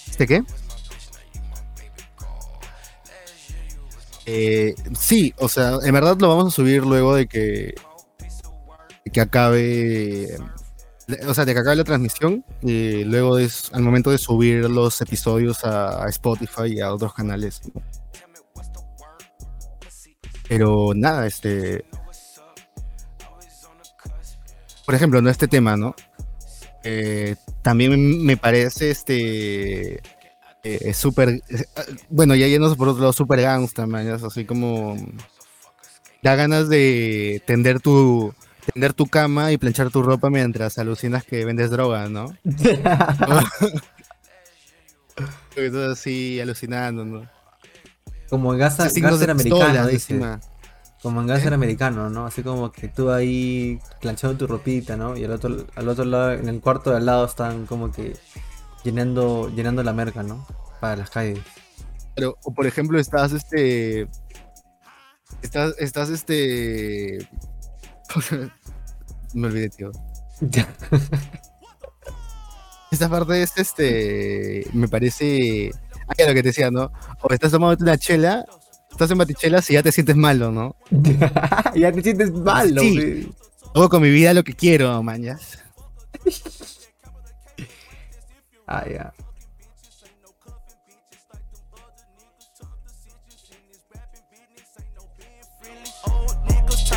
[0.09, 0.43] ¿Este qué?
[4.25, 7.75] Eh, sí, o sea, en verdad lo vamos a subir luego de que,
[9.05, 10.37] de que acabe
[11.27, 15.01] o sea, de que acabe la transmisión y luego es al momento de subir los
[15.01, 17.61] episodios a, a Spotify y a otros canales.
[17.73, 17.81] ¿no?
[20.53, 21.83] Pero nada, este.
[24.85, 25.95] Por ejemplo, no este tema, ¿no?
[26.83, 29.99] Eh, también me parece este.
[30.63, 31.29] eh, súper.
[31.29, 31.65] eh,
[32.07, 34.95] bueno, ya yéndose por otro lado, súper gangsta, es así como.
[36.21, 38.35] Da ganas de tender tu,
[38.71, 42.27] tender tu cama y planchar tu ropa mientras alucinas que vendes droga, ¿no?
[45.55, 47.42] Estás así alucinando, ¿no?
[48.33, 50.19] Como en de Gangster americano, dice.
[51.03, 52.25] Como en Gangster americano, ¿no?
[52.25, 55.15] Así como que tú ahí planchando tu ropita, ¿no?
[55.15, 58.17] Y al otro, al otro lado, en el cuarto de al lado están como que
[58.83, 60.47] llenando, llenando la merca, ¿no?
[60.79, 61.41] Para las calles.
[62.15, 64.07] Pero, o por ejemplo, estás este.
[65.43, 67.29] Estás, estás este.
[69.35, 69.91] Me olvidé, tío.
[72.89, 74.65] Esta parte es este.
[74.73, 75.69] Me parece.
[76.17, 76.91] Ya lo que te decía, ¿no?
[77.21, 78.45] O estás tomando una chela,
[78.91, 80.75] estás en batichelas y ya te sientes malo, ¿no?
[81.75, 82.93] ya te sientes malo, Sí.
[82.95, 83.33] güey.
[83.75, 85.59] Hago con mi vida lo que quiero, mañas.
[88.65, 89.13] Ah, ya.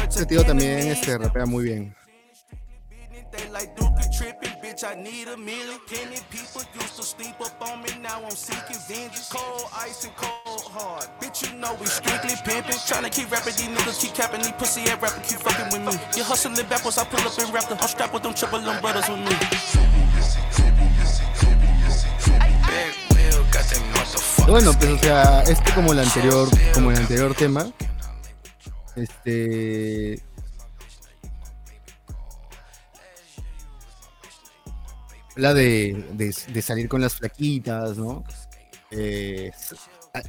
[0.09, 1.95] Este tío también este, rapea muy bien.
[3.37, 4.85] They like Duke tripping, bitch.
[4.85, 5.79] I need a million.
[5.89, 7.91] Penny people used to sleep up on me.
[8.01, 9.31] Now I'm seeking vengeance.
[9.31, 11.05] Cold ice and cold hard.
[11.21, 12.81] Bitch, you know we strictly pimping.
[12.89, 14.41] Tryna keep rapping, these niggas keep capping.
[14.41, 16.01] These pussy ass rapping keep fucking with me.
[16.17, 17.77] You hustling backwards, I pull up in raptor.
[17.81, 19.35] I'm strapped with them triple them brothers with me.
[24.47, 27.67] Bueno, pues o sea, este como el anterior, como el anterior tema,
[28.95, 30.23] este
[35.37, 38.25] habla de, de, salir con las flaquitas, ¿no?
[38.91, 39.51] Eh,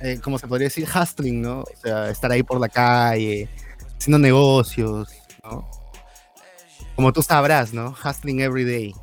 [0.01, 1.61] eh, como se podría decir, hustling, ¿no?
[1.61, 3.47] O sea, estar ahí por la calle,
[3.97, 5.09] haciendo negocios,
[5.43, 5.69] ¿no?
[6.95, 7.95] Como tú sabrás, ¿no?
[8.03, 8.93] Hustling every day.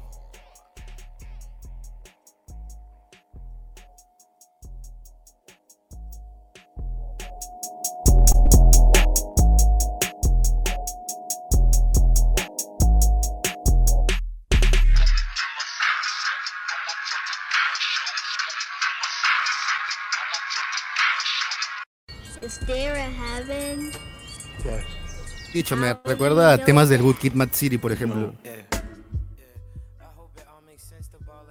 [25.64, 28.34] Dicho, me recuerda a temas del Good Kid Mad City, por ejemplo.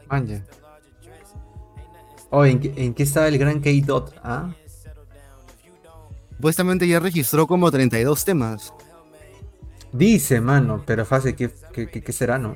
[0.08, 0.44] Manja.
[2.30, 4.14] Oh, ¿en qué, en qué estaba el gran K-Dot?
[4.24, 4.54] ¿Ah?
[6.36, 8.72] Supuestamente ya registró como 32 temas.
[9.92, 12.56] Dice, mano, pero fácil, ¿qué, qué, qué- qué será, no?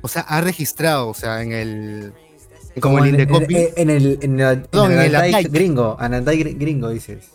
[0.00, 2.14] O sea, ha registrado, o sea, en el.
[2.80, 3.56] Como el en, Indecopy.
[3.56, 5.50] en, en el, en el, No, en en el el Andai Updike.
[5.52, 7.30] gringo, en el Andai gr- gringo dices.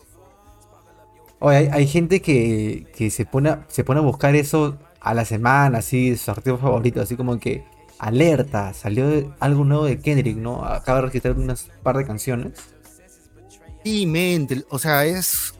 [1.39, 5.13] Oye, hay, hay gente que, que se, pone, a- se pone a buscar eso a
[5.13, 7.63] la semana, así, su artículo favorito, así como que
[7.99, 10.63] alerta, salió algo nuevo de Kendrick, ¿no?
[10.65, 12.53] Acaba de registrar unas par de canciones.
[13.83, 14.63] Sí, mente.
[14.69, 15.53] O sea, es.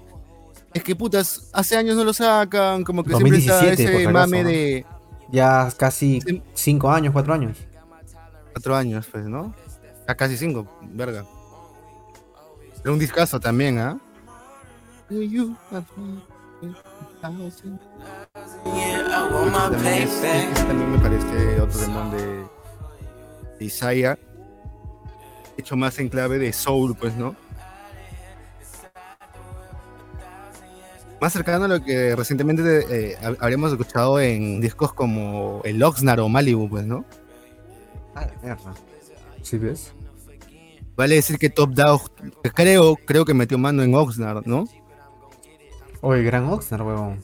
[0.74, 4.40] Es que putas, hace años no lo sacan, como que siempre está 2017, ese mame
[4.40, 4.50] acaso, ¿no?
[4.50, 4.86] de
[5.32, 6.44] Ya casi Sí.
[6.54, 7.58] 5 años, 4 años.
[8.54, 9.54] cuatro años, pues, ¿no?
[10.08, 11.26] A casi cinco, verga.
[12.84, 14.00] Era un discazo también, ¿ah?
[15.10, 15.86] You have?
[18.64, 22.46] Pucha, también, es- ese también me parece otro demon de,
[23.60, 24.18] de Isaiah.
[25.58, 27.36] Hecho más en clave de soul, pues, ¿no?
[31.20, 36.20] Más cercano a lo que recientemente eh, hab- habríamos escuchado en discos como el Oxnard
[36.20, 37.06] o Malibu, pues, ¿no?
[38.14, 38.74] Ah, la mierda.
[39.42, 39.94] ¿Sí ves?
[40.96, 42.12] Vale decir que Top Dog,
[42.54, 44.66] creo, creo que metió mano en Oxnard, ¿no?
[46.02, 47.20] Oye, gran Oxnard, huevón.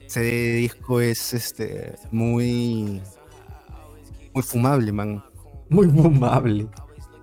[0.00, 3.00] Ese disco es este muy
[4.34, 5.24] muy fumable, man.
[5.68, 6.66] Muy fumable.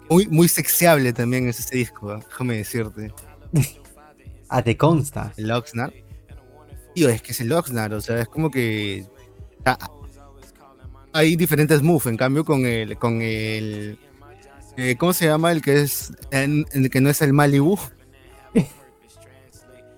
[0.10, 2.20] Muy, muy sexeable también es ese disco, ¿ah?
[2.28, 3.14] déjame decirte.
[4.52, 5.32] Ah, te consta.
[5.38, 5.94] El Oxnard.
[6.96, 9.06] Tío, es que es el Oxnard, o sea, es como que
[9.64, 9.78] ah,
[11.14, 14.00] hay diferentes moves, en cambio con el con el
[14.76, 15.52] eh, ¿cómo se llama?
[15.52, 17.78] El que es en- el que no es el Malibu.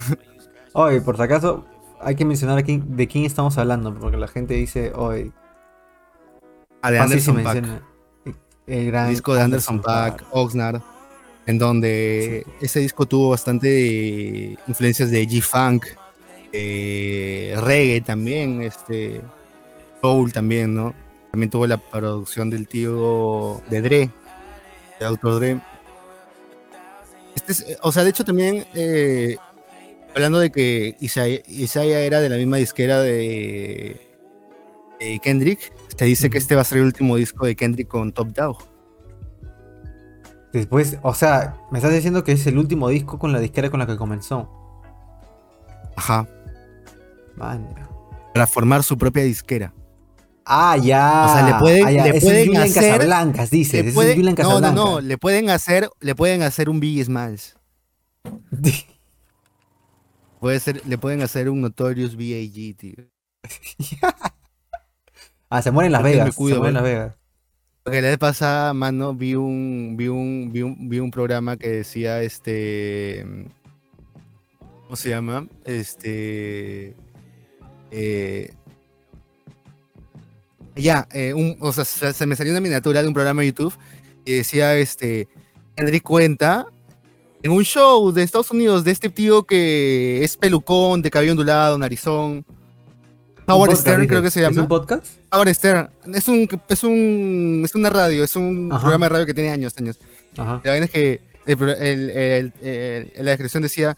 [0.73, 1.65] Oye, por si acaso,
[1.99, 5.31] hay que mencionar aquí de quién estamos hablando, porque la gente dice, oye,
[6.81, 7.81] Ah, de Anderson menciona
[8.65, 10.81] el gran disco de Anderson Paak, Oxnard,
[11.45, 15.85] en donde ese disco tuvo bastante influencias de G-Funk,
[16.53, 19.21] eh, reggae también, este,
[20.01, 20.93] soul también, ¿no?
[21.31, 24.09] También tuvo la producción del tío de Dre,
[24.99, 25.61] de Autor Dre.
[27.35, 29.37] Este es- o sea, de hecho también, eh,
[30.15, 33.99] hablando de que Isaiah, era de la misma disquera de,
[34.99, 38.11] de Kendrick, te dice que este va a ser el último disco de Kendrick con
[38.11, 38.57] Top Dog.
[40.53, 43.79] Después, o sea, me estás diciendo que es el último disco con la disquera con
[43.79, 44.49] la que comenzó.
[45.95, 46.27] Ajá.
[47.35, 47.67] Man.
[48.33, 49.73] Para formar su propia disquera.
[50.45, 51.25] Ah, ya.
[51.29, 53.51] O sea, le pueden- Ah, le pueden Julian hacer- Casablancas.
[53.53, 54.99] Le Julian no, no, no.
[55.01, 57.55] Le pueden hacer, le pueden hacer un Biggie Smalls.
[60.41, 62.95] Puede ser, le pueden hacer un Notorious B.A.G., tío.
[65.51, 66.35] ah, se muere en Las Porque Vegas.
[66.35, 66.73] cuido, se muere en.
[66.73, 67.15] Las Vegas.
[67.83, 71.69] Porque la vez pasada, mano, vi un, vi un, vi un, vi un programa que
[71.69, 73.23] decía, este,
[74.83, 75.47] ¿cómo se llama?
[75.63, 76.95] Este,
[77.91, 78.51] eh,
[80.75, 83.77] ya, eh, un, o sea, se, me salió una miniatura de un programa de YouTube
[84.25, 85.27] y decía, este,
[85.75, 86.65] Henry cuenta
[87.43, 91.77] en un show de Estados Unidos de este tío que es pelucón, de cabello ondulado,
[91.77, 92.45] narizón.
[93.47, 94.51] Howard podcast, Stern creo que se llama.
[94.53, 95.05] ¿Es un podcast?
[95.31, 95.89] Howard Stern.
[96.13, 98.81] Es un, es un, es una radio, es un Ajá.
[98.81, 99.97] programa de radio que tiene años, años.
[100.37, 100.61] Ajá.
[100.63, 103.97] La vaina es que el el- el- la descripción decía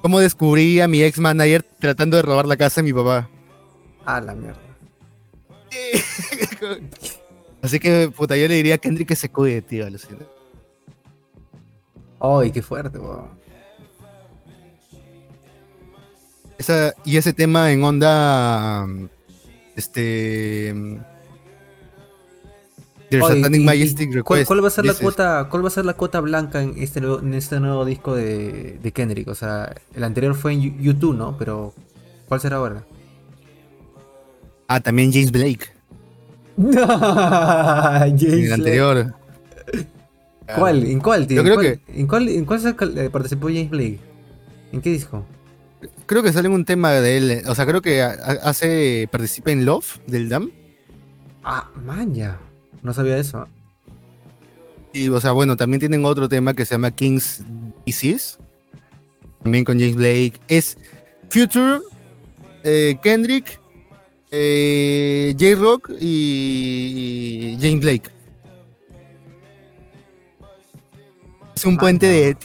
[0.00, 3.28] cómo descubrí a mi ex manager tratando de robar la casa de mi papá.
[4.06, 4.58] Ah, la mierda.
[7.62, 9.86] Así que, puta, yo le diría a Kendrick que se cuide, tío.
[12.20, 13.28] Ay, qué fuerte, weón.
[16.58, 18.86] Esa, y ese tema en onda.
[19.76, 20.74] Este.
[23.10, 24.46] Their Oye, Satanic y- y Majestic ¿cuál, Request.
[24.48, 27.00] cuál va a ser la cuota, cuál va a ser la cuota blanca en este
[27.00, 29.28] nuevo, en este nuevo disco de, de Kendrick?
[29.28, 31.38] O sea, el anterior fue en YouTube, ¿no?
[31.38, 31.72] Pero
[32.28, 32.84] ¿cuál será ahora?
[34.66, 35.66] Ah, también James Blake.
[36.58, 39.12] James En el Blake.
[40.56, 40.84] ¿Cuál?
[40.86, 41.42] ¿En cuál, tío?
[41.42, 43.98] Yo creo ¿En cuál, ¿En cuál, en cuál eh, participó James Blake?
[44.72, 45.24] ¿En qué disco?
[46.06, 47.42] Creo que sale un tema de él.
[47.46, 49.08] O sea, creo que ha- hace.
[49.12, 50.50] Participa en Love del Dam.
[51.44, 52.38] Ah, man, ya.
[52.82, 53.46] No sabía eso.
[54.92, 57.42] Y, o sea, bueno, también tienen otro tema que se llama Kings
[57.84, 58.38] Disease.
[59.42, 60.34] También con James Blake.
[60.48, 60.76] Es
[61.30, 61.80] Future,
[62.64, 63.60] eh, Kendrick,
[64.30, 68.10] eh, J-Rock y, y James Blake.
[71.58, 72.36] Es un Ah, puente de,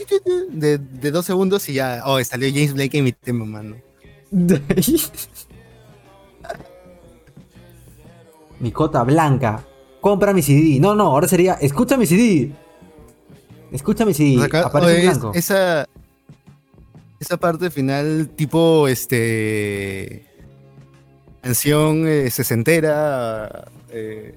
[0.49, 2.01] de, de dos segundos y ya.
[2.05, 3.75] Oh, salió James Blake en mi tema, mano.
[8.59, 9.63] mi cota blanca.
[10.01, 10.79] Compra mi CD.
[10.79, 12.51] No, no, ahora sería, escucha mi CD.
[13.71, 14.35] Escucha mi CD.
[14.37, 15.31] Sea, acá- Aparece en es- blanco.
[15.35, 15.87] esa,
[17.19, 20.25] esa parte final, tipo, este.
[21.41, 23.65] Canción eh, sesentera.
[23.89, 24.35] Eh,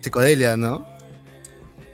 [0.00, 0.86] psicodelia, ¿no?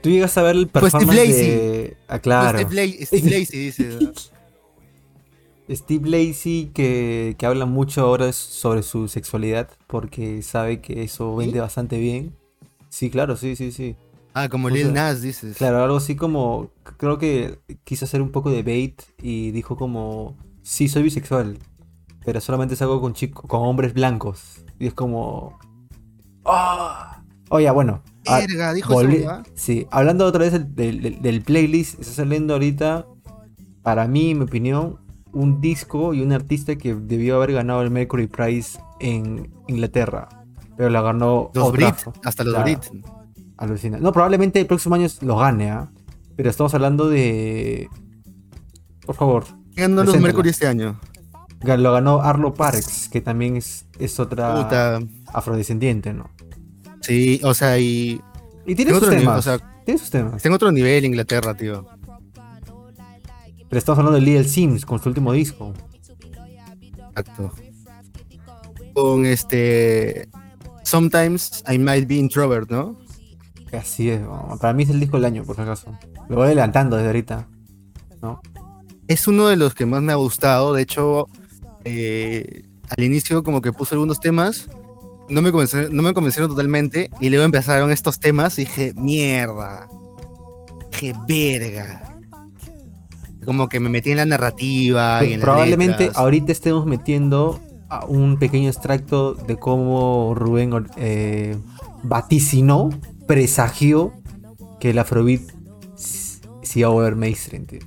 [0.05, 1.41] Tú llegas a ver el Pues Steve performance Lacy.
[1.51, 1.97] de...
[2.09, 2.59] Ah, claro.
[2.59, 3.99] Steve, La- Steve Lacy dice.
[5.71, 11.59] Steve Lacy que, que habla mucho ahora sobre su sexualidad porque sabe que eso vende
[11.59, 12.37] bastante bien.
[12.91, 13.97] Sí, claro, sí, sí, sí.
[14.35, 15.57] Ah, como O Lil Nas, dices.
[15.57, 20.37] Claro, algo así como, creo que quiso hacer un poco de bait y dijo como,
[20.63, 21.59] sí, soy bisexual,
[22.27, 24.63] pero solamente salgo con chicos, con hombres blancos.
[24.79, 25.59] Y es como...
[26.45, 27.23] ¡Ah!
[27.49, 28.03] Oye, bueno.
[28.27, 29.43] Ah, Verga, dijo eso.
[29.55, 33.07] Sí, hablando otra vez del, del- del- del playlist, está saliendo ahorita,
[33.83, 34.99] para mí, en mi opinión,
[35.33, 40.29] un disco y un artista que debió haber ganado el Mercury Prize en Inglaterra.
[40.77, 42.63] Pero la ganó Los otra- Brit, hasta los.
[42.63, 42.81] Brit.
[43.57, 43.99] Alucina.
[43.99, 45.91] No, probablemente el próximo año lo gane, ¿ah?
[46.37, 47.89] Pero estamos hablando de.
[49.07, 49.45] Por favor.
[49.75, 50.21] ¿Quién ganó los.
[50.21, 50.99] Mercury este año?
[51.63, 55.01] Lo ganó Arlo Parks, que también es, es otra Puta.
[55.33, 56.29] afrodescendiente, ¿no?
[57.05, 58.21] Sí, o sea, y.
[58.67, 59.39] Y tiene En sus temas.
[59.39, 60.35] o sea- tiene sus temas.
[60.37, 61.87] Está en otro nivel Inglaterra, tío.
[63.69, 65.73] Pero estamos hablando de Little Sims con su último disco.
[67.11, 67.53] Exacto.
[68.95, 70.29] Con este.
[70.83, 72.97] Sometimes I might be introvert, ¿no?
[73.73, 74.21] Así es.
[74.61, 75.99] Para mí es el disco del año, por si acaso.
[76.29, 77.49] Lo voy adelantando desde ahorita.
[78.23, 78.41] ¿No?
[79.09, 80.73] Es uno de los que más me ha gustado.
[80.73, 81.27] De hecho,
[81.85, 84.69] eh, al inicio como que puse algunos temas.
[85.29, 87.11] No me, convencieron, no me convencieron totalmente.
[87.21, 89.89] Y luego empezaron estos temas y dije, mierda.
[90.93, 92.17] Dije, verga.
[93.45, 95.25] Como que me metí en la narrativa.
[95.25, 101.57] y en Probablemente ahorita estemos metiendo a un pequeño extracto de cómo Rubén eh,
[102.03, 102.91] vaticinó,
[103.27, 104.13] presagió
[104.81, 105.43] que el Afrobeat
[105.97, 107.81] s- se iba a volver mainstream, tío.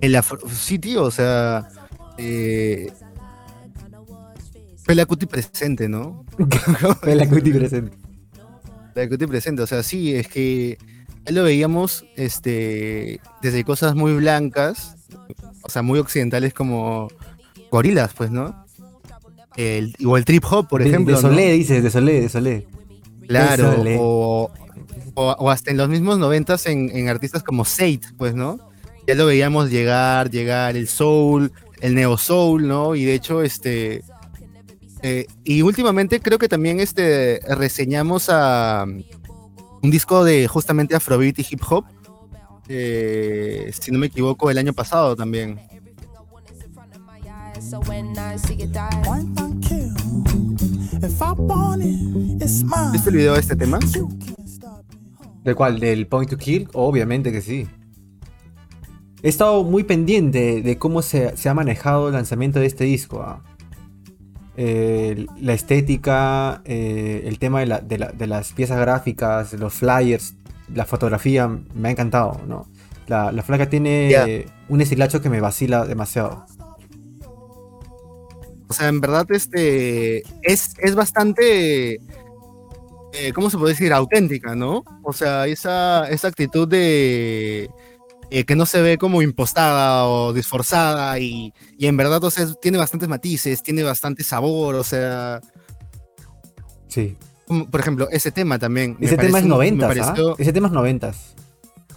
[0.00, 1.68] El afro- Sí, tío, o sea.
[2.18, 2.92] Eh,
[4.92, 6.22] Fela Kuti presente, ¿no?
[7.00, 7.96] Fue la Cuti presente.
[8.92, 10.76] Fela Kuti presente, o sea, sí, es que
[11.26, 14.96] ahí lo veíamos este, desde cosas muy blancas,
[15.62, 17.08] o sea, muy occidentales como
[17.70, 18.66] gorilas, pues, ¿no?
[19.56, 21.16] El, o el trip hop, por De- ejemplo.
[21.16, 21.28] De ¿no?
[21.30, 22.66] Solé, dices, de Solé, de Solé.
[23.26, 24.50] Claro, o,
[25.14, 28.58] o, o hasta en los mismos noventas en, en artistas como Sate, pues, ¿no?
[29.06, 32.94] Ya lo veíamos llegar, llegar el soul, el neo soul, ¿no?
[32.94, 34.04] Y de hecho, este...
[35.02, 39.02] eh, y últimamente creo que también este, reseñamos a um,
[39.82, 41.84] un disco de justamente Afrobeat y hip hop,
[42.68, 45.60] eh, si no me equivoco, el año pasado también.
[52.92, 53.80] ¿Viste el video de este tema?
[55.42, 55.80] ¿De cuál?
[55.80, 56.68] ¿Del Point to Kill?
[56.74, 57.66] Obviamente que sí.
[59.24, 63.20] He estado muy pendiente de cómo se, se ha manejado el lanzamiento de este disco.
[63.22, 63.42] ah.
[64.56, 69.72] Eh, la estética, eh, el tema de, la- de la- de las piezas gráficas, los
[69.72, 70.34] flyers,
[70.74, 72.40] la fotografía, me ha encantado.
[72.46, 72.66] ¿no?
[73.06, 74.10] La, la flaca tiene
[74.68, 76.44] un estilacho que me vacila demasiado.
[78.68, 81.94] O sea, en verdad, este es, es bastante,
[83.12, 83.92] eh, ¿cómo se puede decir?
[83.92, 84.82] Auténtica, ¿no?
[85.02, 87.68] O sea, esa, esa actitud de
[88.32, 92.46] eh, que no se ve como impostada o disforzada y, y en verdad, o sea,
[92.60, 95.40] tiene bastantes matices, tiene bastante sabor, o sea,
[96.88, 97.16] Sí.
[97.46, 98.96] como, por ejemplo, ese tema también.
[99.00, 101.12] Ese tema es 90, Me pareció, Ese tema es 90.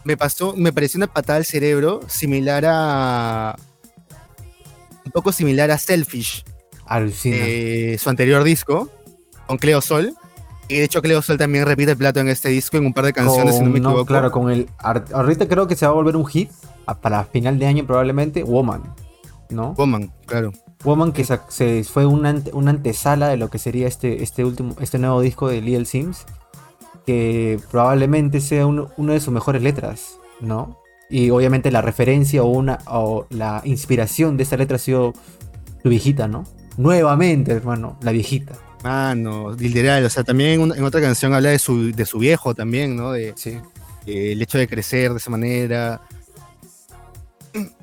[0.03, 3.55] me pasó, me pareció una patada al cerebro similar a...
[5.05, 6.43] Un poco similar a Selfish,
[6.86, 7.36] Alucina.
[7.39, 8.89] eh, su anterior disco
[9.47, 10.15] con Cleo Sol.
[10.68, 13.05] Y de hecho Cleo Sol también repite el plato en este disco en un par
[13.05, 14.05] de canciones, si no me Con- equivoco.
[14.05, 14.68] Claro, con el.
[14.80, 16.49] Ahorita creo que se va a volver un hit
[17.01, 18.43] para final de año, probablemente.
[18.43, 18.82] Woman.
[19.49, 19.74] ¿No?
[19.74, 20.51] Woman, claro.
[20.84, 24.76] Woman que se fue una, ante- una antesala de lo que sería este, este último,
[24.80, 26.26] este nuevo disco de Lil Sims.
[27.05, 30.80] Que probablemente sea uno, una de sus mejores letras, ¿no?
[31.07, 35.13] Y obviamente la referencia o una o la inspiración de esta letra ha sido
[35.84, 36.45] su viejita, ¿no?
[36.78, 38.53] Nuevamente, hermano, la viejita.
[38.86, 40.05] Mano, literal.
[40.05, 43.13] O sea, también en, otra canción habla de su, de su viejo también, ¿no?
[43.13, 43.57] De, Sí.
[44.05, 46.01] eh, el hecho de crecer de esa manera.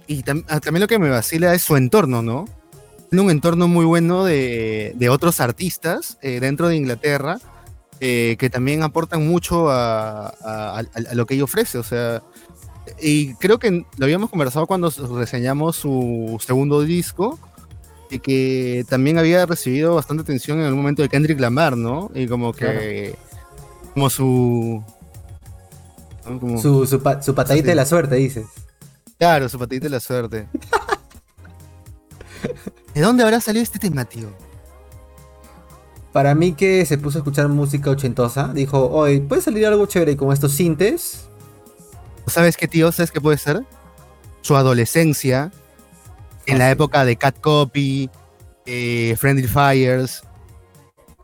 [0.06, 2.44] Y tam- ah, también lo que me vacila es su entorno, ¿no?
[3.10, 7.38] Tiene un entorno muy bueno de, de otros artistas eh, dentro de Inglaterra
[7.98, 11.78] eh, que también aportan mucho a, a- a- a lo que ella ofrece.
[11.78, 12.22] O sea,
[13.00, 14.88] y creo que lo habíamos conversado cuando
[15.18, 17.40] reseñamos su segundo disco
[18.20, 22.10] que también había recibido bastante atención en algún momento de Kendrick Lamar, ¿no?
[22.14, 23.16] Y como que...
[23.94, 24.82] Como su...
[26.28, 26.38] ¿no?
[26.40, 28.46] Como- Su, su, pa- su patadita de la suerte, dices.
[29.18, 30.46] Claro, su patita de la suerte.
[32.94, 34.28] ¿De dónde habrá salido este tema, tío?
[36.12, 40.16] Para mí que se puso a escuchar música ochentosa, dijo, oye, ¿puede salir algo chévere
[40.16, 41.24] con estos sintes?
[42.26, 42.92] ¿Sabes qué, tío?
[42.92, 43.62] ¿Sabes qué puede ser?
[44.42, 45.50] Su adolescencia,
[46.46, 48.10] en la época de Cat Copy,
[48.66, 50.22] eh, Friendly Fires,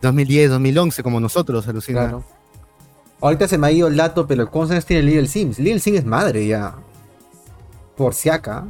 [0.03, 2.03] 2010, 2011, como nosotros, alucina.
[2.03, 2.25] Claro.
[3.21, 5.59] Ahorita se me ha ido el dato, pero ¿cuántos años tiene Little Sims?
[5.59, 6.77] Little Sims es madre ya.
[7.97, 8.65] Por si acá.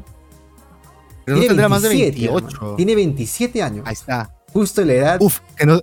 [1.26, 2.56] Pero no Tiene tendrá más de 27, 28.
[2.56, 2.76] hermano.
[2.76, 3.86] Tiene 27 años.
[3.86, 4.34] Ahí está.
[4.54, 5.18] Justo la edad.
[5.20, 5.82] Uf, que no, la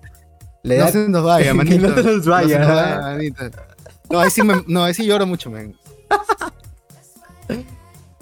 [0.63, 1.87] no edad se nos vaya, que manito.
[1.89, 2.59] no se nos vaya,
[2.97, 3.43] No, manito.
[4.09, 5.75] No, ahí sí, me- no, ahí sí lloro mucho, man.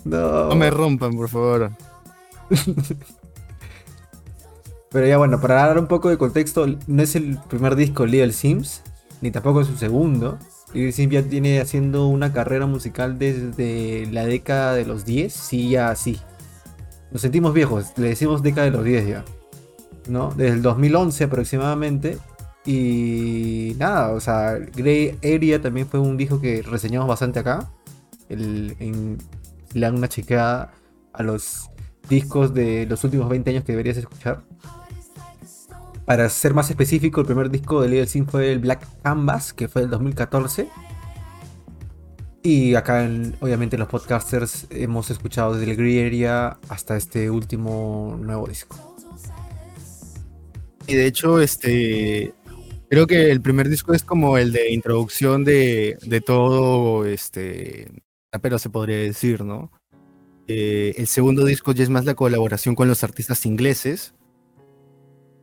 [0.03, 0.49] No.
[0.49, 1.71] No me rompan, por favor.
[4.91, 8.31] Pero ya bueno, para dar un poco de contexto, no es el primer disco Little
[8.31, 8.83] Sims,
[9.21, 10.37] ni tampoco es su segundo.
[10.73, 15.69] Little Sims ya tiene haciendo una carrera musical desde la década de los 10, sí,
[15.69, 16.19] ya sí.
[17.11, 19.25] Nos sentimos viejos, le decimos década de los 10 ya.
[20.07, 20.31] ¿No?
[20.35, 22.19] Desde el 2011 aproximadamente.
[22.65, 27.71] Y nada, o sea, Grey Area también fue un disco que reseñamos bastante acá.
[28.29, 29.17] El, en,
[29.73, 30.71] le dan una chequeada
[31.13, 31.69] a los
[32.09, 34.41] discos de los últimos 20 años que deberías escuchar.
[36.05, 39.67] Para ser más específico, el primer disco de Little Sims fue el Black Canvas, que
[39.69, 40.67] fue el 2014.
[42.41, 48.17] Y acá, en- obviamente, los podcasters hemos escuchado desde el Grey Area hasta este último
[48.21, 48.75] nuevo disco.
[50.87, 52.33] Y de hecho, este.
[52.89, 57.87] Creo que el primer disco es como el de introducción de, de todo, este.
[58.41, 59.71] Pero se podría decir, ¿no?
[60.47, 64.13] Eh, el segundo disco ya es más la colaboración con los artistas ingleses.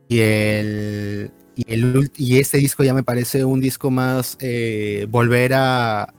[0.07, 1.31] Y el.
[1.55, 6.13] Y, el, y este disco ya me parece un disco más eh, volver a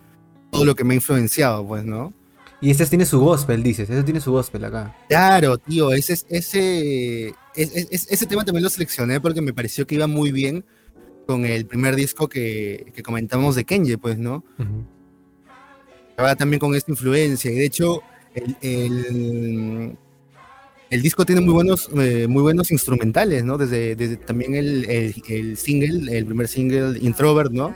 [0.50, 2.12] todo lo que me ha influenciado, pues, ¿no?
[2.60, 3.88] Y este tiene su gospel, dices.
[3.90, 4.94] Este tiene su gospel acá.
[5.08, 9.94] Claro, tío, ese, ese, es- es- ese tema también lo seleccioné porque me pareció que
[9.96, 10.64] iba muy bien
[11.26, 14.44] con el primer disco que, que comentamos de Kenji, pues, ¿no?
[16.20, 17.50] Va también con esta influencia.
[17.50, 18.02] Y de hecho,
[18.34, 19.96] el, el,
[20.90, 23.58] el disco tiene muy buenos, eh, muy buenos instrumentales, ¿no?
[23.58, 27.74] Desde, desde también el, single, el primer single, Introvert, ¿no?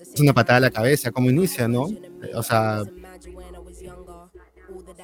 [0.00, 1.88] Es una patada a la cabeza, como inicia, ¿no?
[2.34, 2.82] O sea,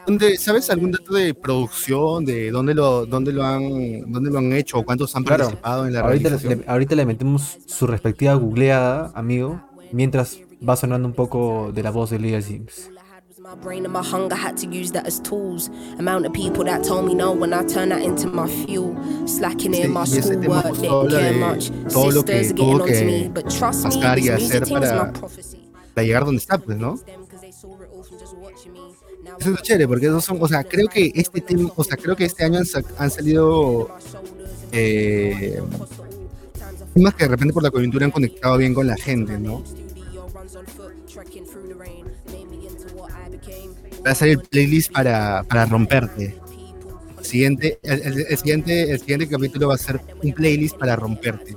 [0.07, 4.53] ¿dónde, ¿sabes algún dato de producción, de dónde lo, dónde lo, han, dónde lo han
[4.53, 5.45] hecho o cuántos han Claro.
[5.45, 6.61] participado en la Ahorita realización?
[6.61, 9.61] le, ahorita le metemos su respectiva googleada, amigo,
[9.93, 12.91] mientras va sonando un poco de la voz de Little Sims.
[13.45, 15.69] My brain and my hunger had to use that as tools.
[15.99, 18.97] Amount of people that told me no when I turned that into my fuel.
[19.27, 21.65] Slacking in my schoolwork, didn't care much.
[21.91, 25.59] Sisters getting on to me, but trust me, this music my prophecy.
[25.93, 26.99] Para llegar donde está, pues, ¿no?
[29.39, 32.17] Eso es chévere, porque esos son, o sea, creo que este tema, o sea, creo
[32.17, 32.61] que este año
[32.97, 33.91] han salido
[34.73, 35.61] eh,
[36.95, 39.63] temas que de repente por la coyuntura han conectado bien con la gente, ¿no?
[44.07, 46.37] Va a salir playlist para, para romperte.
[47.23, 47.79] Siguiente,
[48.37, 51.57] siguiente, el siguiente capítulo va a ser un playlist para romperte.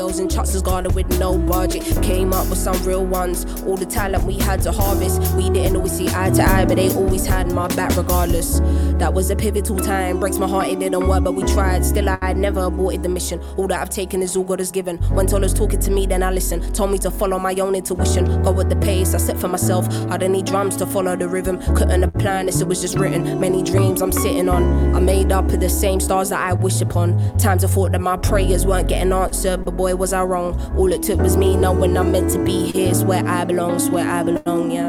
[0.00, 1.82] Videos and is guarded with no budget.
[2.02, 3.44] Came up with some real ones.
[3.64, 5.34] All the talent we had to harvest.
[5.34, 8.60] We didn't always see eye to eye, but they always had my back regardless.
[8.98, 10.18] That was a pivotal time.
[10.18, 11.84] Breaks my heart, it didn't work, but we tried.
[11.84, 13.40] Still, I never aborted the mission.
[13.58, 14.96] All that I've taken is all God has given.
[15.14, 16.60] When Toller's talking to me, then I listen.
[16.72, 18.42] Told me to follow my own intuition.
[18.42, 19.86] Go with the pace I set for myself.
[20.10, 21.58] I don't need drums to follow the rhythm.
[21.74, 23.38] Couldn't apply this, it was just written.
[23.38, 24.94] Many dreams I'm sitting on.
[24.94, 27.18] I made up of the same stars that I wish upon.
[27.36, 30.58] Times I thought that my prayers weren't getting answered, but boy, was I wrong.
[30.76, 32.90] All it took was me knowing I'm meant to be here.
[32.90, 34.88] It's where I belong, it's where I belong, yeah.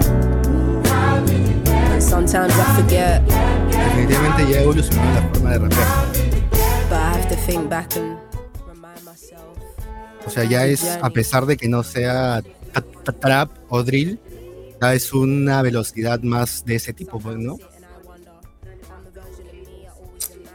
[1.93, 3.21] And sometimes I forget,
[3.71, 5.87] Definitivamente ya evolucionó la forma de rapear.
[6.89, 8.17] but I have to think back and
[8.67, 9.57] remind myself.
[10.25, 12.41] O sea, ya es, a pesar de que no sea
[13.19, 14.19] trap o drill,
[14.81, 17.57] ya es una velocidad más de ese tipo, pues, ¿no?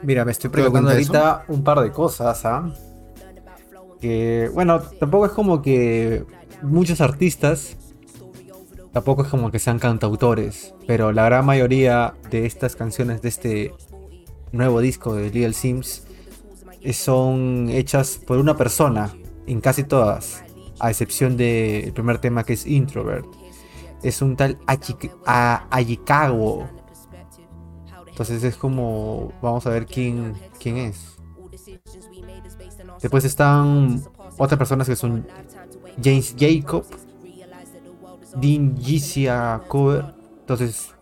[0.03, 2.71] Mira, me estoy ¿Te das preguntando ahorita un par de cosas, ¿ah?
[4.55, 6.25] Bueno, tampoco es como que
[6.63, 7.77] muchos artistas,
[8.93, 13.75] tampoco es como que sean cantautores, pero la gran mayoría de estas canciones de este
[14.53, 16.07] nuevo disco de Little Sims
[16.93, 19.15] son hechas por una persona,
[19.47, 20.45] en casi todas,
[20.79, 23.27] a excepción del primer tema que es Introvert.
[24.03, 24.59] Es un tal
[25.71, 26.69] Ayikago.
[28.07, 31.16] Entonces es como, vamos a ver quién, quién es.
[33.01, 34.03] Después están
[34.39, 35.27] otras personas que son
[36.03, 36.85] James Jacob,
[38.37, 40.15] Dean Gicia Cover.
[40.41, 40.95] Entonces,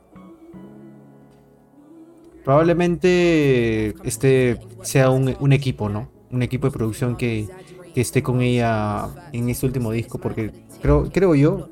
[2.45, 6.09] probablemente este sea un, equipo, ¿no?
[6.31, 7.49] Un equipo de producción que,
[7.95, 11.69] que esté con ella en este último disco, porque creo, creo yo,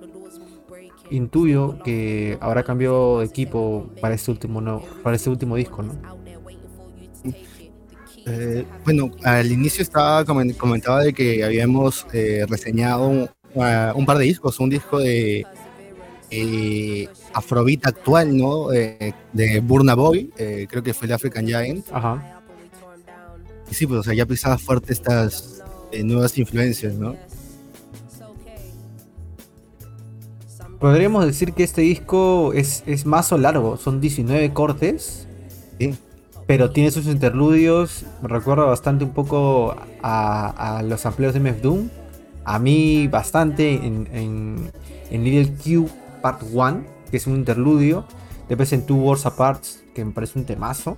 [1.11, 5.93] intuyo que habrá cambiado de equipo para este último, no, para este último disco, ¿no?
[8.27, 14.07] Eh, bueno, al inicio estaba comen- comentaba de que habíamos eh, reseñado un, uh, un
[14.07, 15.45] par de discos, un disco de
[16.31, 18.73] eh, Afrobeat actual, ¿no?
[18.73, 21.85] Eh, de Burna Boy, eh, creo que fue el African Giant.
[21.93, 22.41] Ajá.
[23.71, 25.63] Y sí, pues, o sea, ya pisaba fuerte estas
[26.05, 27.17] nuevas influencias, ¿no?
[30.79, 35.27] Podríamos decir que este disco es, es más o largo, son 19 cortes.
[35.79, 35.95] Sí.
[36.47, 41.63] Pero tiene sus interludios, me recuerda bastante un poco a, a los amplios de MF
[41.63, 41.89] Doom.
[42.45, 44.73] A mí bastante en, en,
[45.11, 45.89] en Little Q
[46.21, 48.05] Part 1, que es un interludio.
[48.49, 49.63] Después en Two Worlds Apart,
[49.95, 50.97] que me parece un temazo.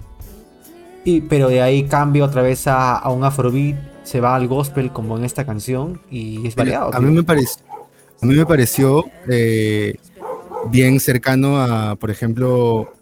[1.05, 4.92] Y, pero de ahí cambia otra vez a, a un afrobeat, se va al gospel
[4.92, 6.95] como en esta canción y es variado.
[6.95, 7.62] a, mí me pareció,
[8.22, 9.97] a mí me pareció eh,
[10.70, 12.92] bien cercano a, por ejemplo...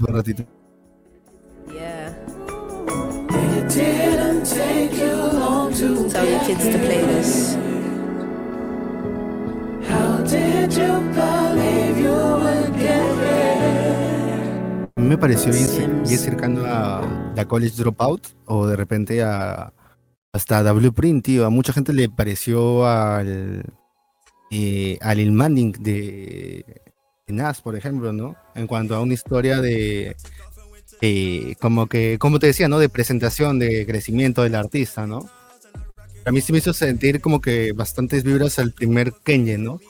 [0.00, 0.42] Un ratito.
[1.68, 2.14] Yeah.
[6.12, 7.56] Tell your kids to play this.
[14.96, 19.74] A mí me pareció bien, bien cercano a la College Dropout o de repente a
[20.32, 21.44] hasta a Blueprint, tío.
[21.44, 23.62] A mucha gente le pareció al,
[24.50, 26.82] eh, al Manning de
[27.28, 28.36] Nas, por ejemplo, ¿no?
[28.54, 30.16] En cuanto a una historia de,
[31.60, 32.78] como que, como te decía, ¿no?
[32.78, 35.28] De presentación, de crecimiento del artista, ¿no?
[36.24, 39.80] A mí sí me hizo sentir como que bastantes vibras al primer Kenye, ¿no?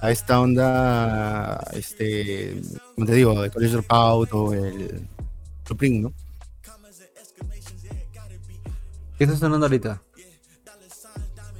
[0.00, 2.60] A esta onda, este,
[2.94, 5.06] como te digo, de College Dropout o el
[5.66, 6.12] Blueprint, ¿no?
[9.18, 10.02] ¿Qué está sonando ahorita?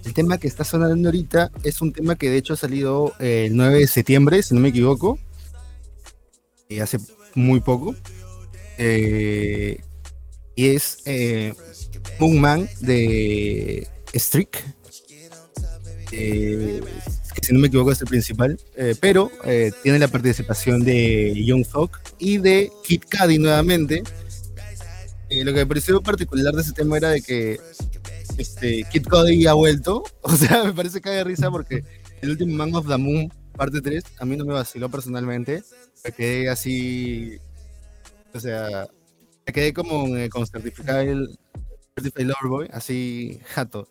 [0.05, 3.46] El tema que está sonando ahorita es un tema que de hecho ha salido eh,
[3.46, 5.18] el 9 de septiembre, si no me equivoco.
[6.68, 6.98] Y hace
[7.34, 7.94] muy poco.
[8.78, 9.78] Eh,
[10.57, 11.55] y es eh,
[12.18, 14.62] Moonman de Strick.
[16.12, 16.80] Eh,
[17.34, 18.59] que si no me equivoco es el principal.
[18.76, 24.03] eh, pero eh, tiene la participación de Young Thug y de Kid Cudi nuevamente.
[25.28, 27.61] Eh, lo que me pareció particular de ese tema era de que
[28.38, 30.02] este, Kid Cudi ha vuelto.
[30.22, 31.82] O sea, me parece que de risa porque
[32.22, 35.62] el último Man of the Moon, parte 3, a mí no me vaciló personalmente.
[36.04, 37.38] Me quedé así.
[38.32, 38.86] O sea,
[39.46, 41.26] me quedé como eh, con Certified,
[41.96, 43.88] Certified Lover Boy, así jato.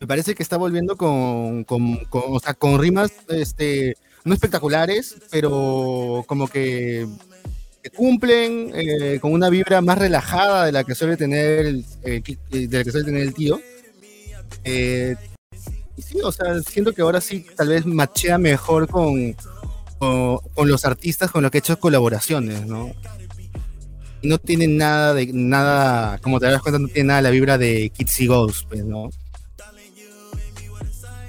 [0.00, 5.16] Me parece que está volviendo con, con, con- o sea, con rimas este, no espectaculares,
[5.30, 7.08] pero como que,
[7.82, 12.22] que cumplen eh, con una vibra más relajada de la que suele tener el, eh,
[12.50, 13.60] eh, de que suele tener el tío.
[14.64, 19.34] Y sí, o sea, siento que ahora sí tal vez machea mejor con,
[19.98, 22.92] con, los artistas con los que he hecho colaboraciones, ¿no?
[24.20, 27.58] Y no tiene nada de nada, como te das cuenta, no tiene nada la vibra
[27.58, 29.10] de Kids y Ghost, pues, ¿no?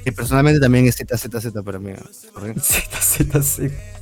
[0.04, 1.94] Que personalmente también es ZZZ para mí.
[2.34, 2.62] ¿correcto?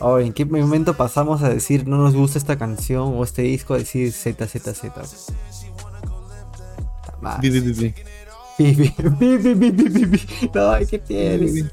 [0.00, 3.74] Ahora, ¿en qué momento pasamos a decir no nos gusta esta canción o este disco
[3.74, 4.94] a decir Z, Z, Z?
[7.02, 7.50] Puta madre.
[7.50, 7.64] Bi, bi,
[8.70, 10.16] bi, bi.
[10.16, 10.50] Pi.
[10.54, 11.66] No, ¿qué tienes?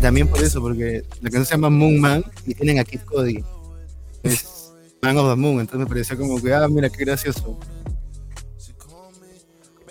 [0.00, 3.44] También por eso, porque la canción se llama Moon Man y tienen a Kid Cody.
[4.24, 7.58] Es Man of the Moon, entonces me pareció como que, ah, mira qué gracioso.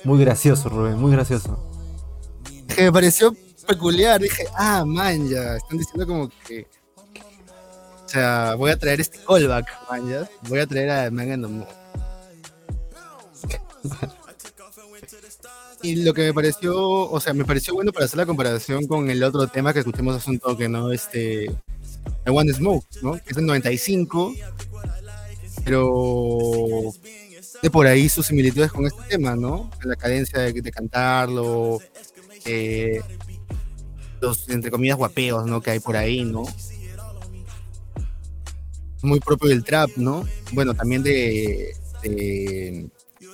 [0.03, 1.57] Muy gracioso, Rubén, muy gracioso.
[2.67, 3.33] Que me pareció
[3.67, 6.67] peculiar, dije, ah, man, ya, están diciendo como que.
[8.05, 10.29] O sea, voy a traer este callback, man, ya.
[10.47, 11.67] Voy a traer a Man and the Moon.
[15.83, 19.09] Y lo que me pareció, o sea, me pareció bueno para hacer la comparación con
[19.09, 20.91] el otro tema que escuchamos hace un toque, ¿no?
[20.91, 21.45] Este.
[22.25, 23.13] I Want Smoke, ¿no?
[23.13, 24.33] Que es del 95.
[25.63, 26.93] Pero.
[27.61, 29.69] De por ahí sus similitudes con este tema, ¿no?
[29.83, 31.79] La cadencia de, de cantarlo.
[32.45, 33.01] eh,
[34.21, 35.61] los, entre comillas, guapeos, ¿no?
[35.61, 36.43] Que hay por ahí, ¿no?
[39.01, 40.25] Muy propio del trap, ¿no?
[40.53, 41.73] Bueno, también de,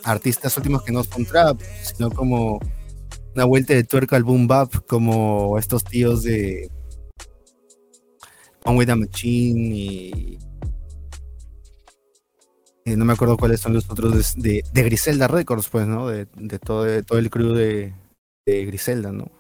[0.03, 2.59] artistas últimos que no son trap, sino como
[3.35, 6.69] una vuelta de tuerca al boom bap, como estos tíos de
[8.65, 10.39] One Way the Machine y,
[12.85, 16.07] no me acuerdo cuáles son los otros de, Griselda Records, pues, ¿no?
[16.07, 17.93] De, de todo, de todo el crew de,
[18.45, 19.31] de Griselda, ¿no?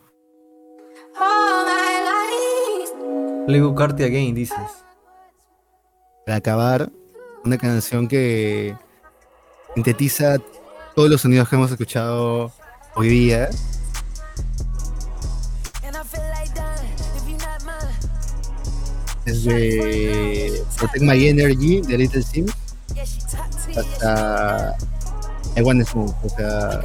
[3.45, 4.57] Playbook Carti Again, dices.
[6.25, 6.89] Para acabar,
[7.43, 8.75] una canción que
[9.75, 10.37] sintetiza
[10.95, 12.51] todos los sonidos que hemos escuchado
[12.95, 13.49] hoy día.
[19.25, 22.53] desde Protect My Energy de Little Sims
[23.75, 24.75] hasta
[25.55, 26.81] I Wanna Smoke, o sea,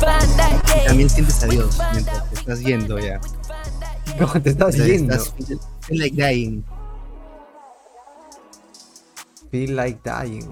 [0.00, 3.20] y también sientes a Dios mientras te estás yendo ya.
[4.18, 5.14] ¿Cómo te estás O sea, yendo?
[5.14, 5.34] estás
[5.86, 6.62] feel like dying.
[9.50, 10.48] Feel like dying.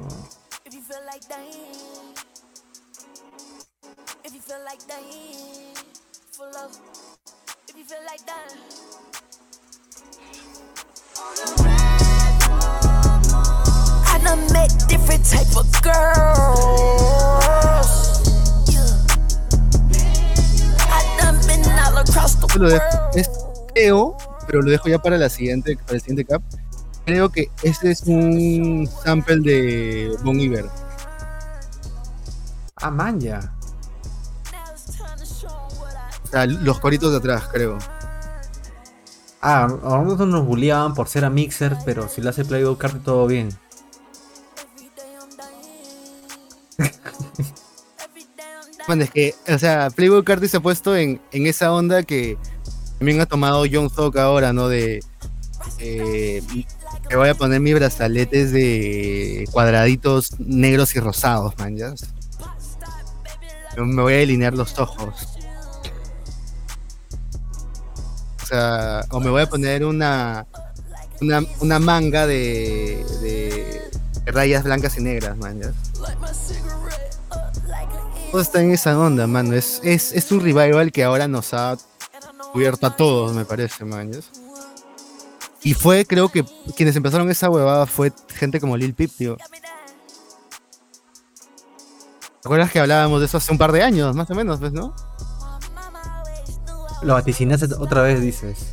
[22.69, 22.83] Lo world.
[22.83, 23.31] dejo- es,
[23.75, 26.43] creo, pero lo dejo ya para la siguiente, para el siguiente cap.
[27.05, 30.67] Creo que este es un sample de Bon Iver.
[32.77, 33.53] Ah, man, ya.
[36.23, 37.79] O sea, los coritos de atrás, creo.
[39.41, 43.03] Ah, a nosotros nos bulleaban por ser a Mixer, pero si lo hace Playboy Card
[43.03, 43.51] todo bien.
[48.87, 52.37] Bueno, es que, o sea, Playboy Carti se ha puesto en, en esa onda que
[52.99, 54.69] también ha tomado John Stock ahora, ¿no?
[54.69, 55.03] De.
[55.79, 56.43] eh,
[57.11, 61.77] me voy a poner mis brazaletes de cuadraditos negros y rosados, man.
[63.77, 65.29] Me voy a delinear los ojos.
[68.43, 70.47] O sea, o me voy a poner una.
[71.21, 75.61] Una, una manga de, de, rayas blancas y negras, man,
[78.31, 79.55] Todo está en esa onda, mano.
[79.55, 81.77] Es, es, es un revival que ahora nos ha
[82.55, 84.13] cubierto a todos, me parece, man.
[84.13, 84.21] ¿ya?
[85.65, 86.45] Y fue, creo que
[86.77, 89.37] quienes empezaron esa huevada fue gente como Lil Peep, tío.
[92.41, 94.73] ¿Te acuerdas que hablábamos de eso hace un par de años, más o menos, pues,
[94.73, 94.95] no?
[97.03, 98.73] Lo vaticinaste otra vez, dices.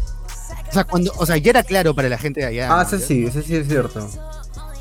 [0.70, 2.68] O sea, cuando, o sea, ya era claro para la gente de allá.
[2.72, 2.82] Ah, ¿no?
[2.84, 4.08] ese Ya sí, ese sí es cierto.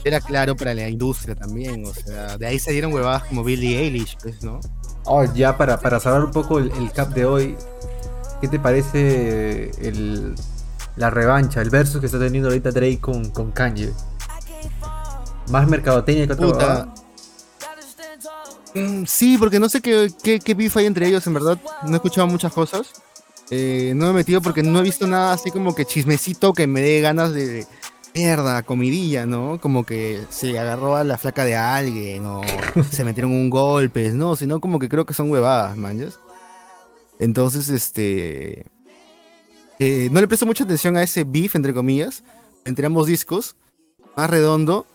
[0.05, 3.79] Era claro para la industria también, o sea, de ahí se dieron huevadas como Billie
[3.79, 4.61] Eilish, pues, ¿no?
[5.05, 7.57] Oh, ya para, para saber un poco el, el cap de hoy,
[8.41, 10.35] ¿qué te parece el,
[10.97, 13.93] la revancha, el versus que está teniendo ahorita Drake con, con Kanye?
[15.51, 16.89] Más mercadoteña que otra.
[18.75, 21.59] Mm, Sí, porque no sé qué, qué, qué beef hay entre ellos, en verdad.
[21.85, 22.93] No he escuchado muchas cosas.
[23.51, 26.69] Eh, no me he metido porque no he visto nada así como que chismecito que
[26.69, 27.67] me dé ganas de
[28.15, 29.61] mierda, comidilla, ¿no?
[29.61, 32.43] Como que se agarró a la flaca de alguien o
[32.91, 36.21] se metieron un golpe, no, sino como que creo que son huevadas, manjas.
[37.21, 38.67] Entonces, este.
[39.79, 42.25] eh, no le presto mucha atención a ese beef, entre comillas,
[42.65, 43.57] entre ambos discos.
[44.17, 44.87] Más redondo,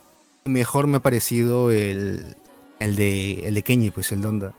[0.44, 2.36] mejor me ha parecido el,
[2.80, 4.54] el de, el de Kenny, pues el Donda.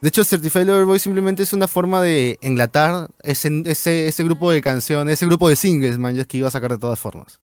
[0.00, 4.50] De hecho, Certified Lover Boy simplemente es una forma de enlatar ese, ese, ese grupo
[4.50, 7.40] de canciones, ese grupo de singles, man, que iba a sacar de todas formas.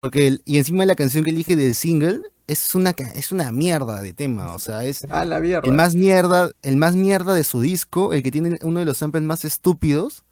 [0.00, 4.12] Porque y encima la canción que elige del single es una, es una mierda de
[4.12, 5.66] tema, o sea, es Ah, la mierda.
[5.68, 8.98] el más mierda, el más mierda de su disco, el que tiene uno de los
[8.98, 10.22] samples más estúpidos.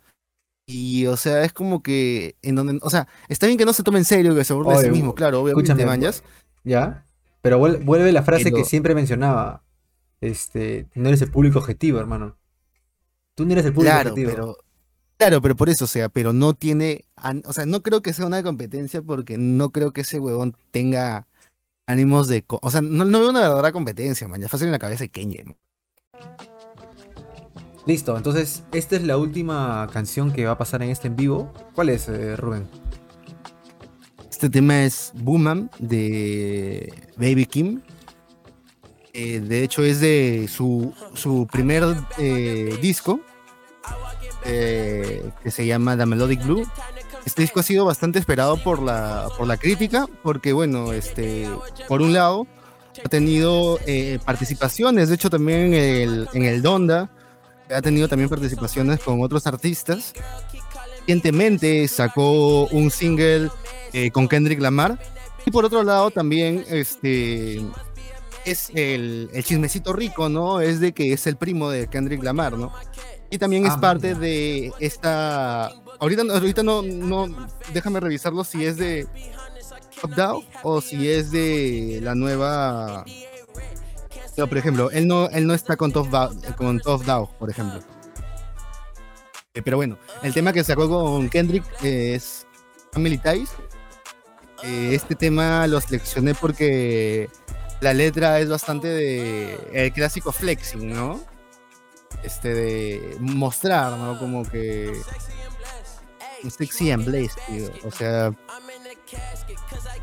[0.67, 3.83] Y, o sea, es como que, en donde, o sea, está bien que no se
[3.83, 6.23] tome en serio, que se burle de sí mismo, claro, obviamente, manjas.
[6.63, 7.05] ¿Ya?
[7.43, 9.63] Pero vuel- vuelve la frase Pero- que siempre mencionaba.
[10.23, 12.39] Este, no eres el público objetivo, hermano.
[13.35, 14.31] Tú no eres el público Claro, objetivo.
[14.31, 14.57] pero
[15.19, 17.05] claro, pero por eso, o sea, pero no tiene,
[17.45, 21.27] o sea, no creo que sea una competencia porque no creo que ese huevón tenga
[21.87, 24.79] ánimos de, o sea, no, no veo una verdadera competencia, man, ya fácil en la
[24.79, 25.57] cabeza de Kenye, ¿no?
[27.87, 31.53] Listo, entonces esta es la última canción que va a pasar en este en vivo.
[31.75, 32.67] ¿Cuál es, eh, Rubén?
[34.31, 37.83] Este tema es Boomam de Baby Kim.
[39.13, 41.85] Eh, de hecho, es de su, su primer
[42.19, 43.21] eh, disco,
[44.43, 46.67] que se llama The Melodic Blue.
[47.25, 51.49] Este disco ha sido bastante esperado por la, por la crítica, porque, bueno, este,
[51.89, 52.47] por un lado,
[53.05, 57.11] ha tenido eh, participaciones, de hecho, también en el, en el Donda,
[57.75, 60.13] ha tenido también participaciones con otros artistas.
[61.01, 63.51] Recientemente sacó un single
[63.93, 64.99] eh, con Kendrick Lamar.
[65.47, 67.61] Y por otro lado también este
[68.47, 70.61] es el, el chismecito rico, ¿no?
[70.63, 72.73] Es de que es el primo de Kendrick Lamar, ¿no?
[73.31, 74.21] Y también es Ah, parte mira.
[74.21, 75.71] de esta...
[76.01, 77.49] Ahorita, ahorita no, no...
[77.73, 79.07] Déjame revisarlo si es de
[80.01, 83.05] Top Down o si es de la nueva...
[84.37, 86.09] No, por ejemplo, él no, él no está con Top,
[86.57, 87.81] con Top Down, por ejemplo.
[89.55, 92.45] Eh, Pero bueno, el tema que sacó con Kendrick es
[92.93, 93.21] Family.
[94.65, 97.29] Eh, este tema lo seleccioné porque
[97.81, 101.21] la letra es bastante de el clásico flexing, ¿no?
[102.25, 104.19] este de mostrar, ¿no?
[104.19, 104.93] Como que
[106.51, 107.71] sexy and blessed, tío.
[107.85, 108.33] O sea,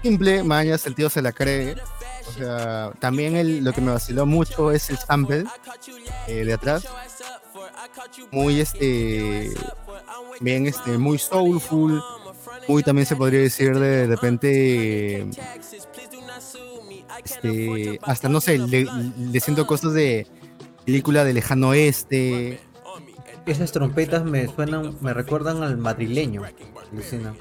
[0.02, 1.76] simple, mañas, el tío se la cree.
[2.28, 5.46] O sea, también el, lo que me vaciló mucho es el sample
[6.28, 6.88] eh, de atrás.
[8.32, 9.54] Muy este,
[10.39, 12.02] bien este, muy soulful.
[12.68, 15.28] Muy también se podría decir de, de repente,
[17.26, 18.88] este, hasta no sé, le,
[19.18, 20.28] le siento cosas de
[20.86, 22.60] película de lejano oeste.
[23.46, 26.44] Esas trompetas me suenan, me recuerdan al madrileño,
[26.92, 27.34] Lucina.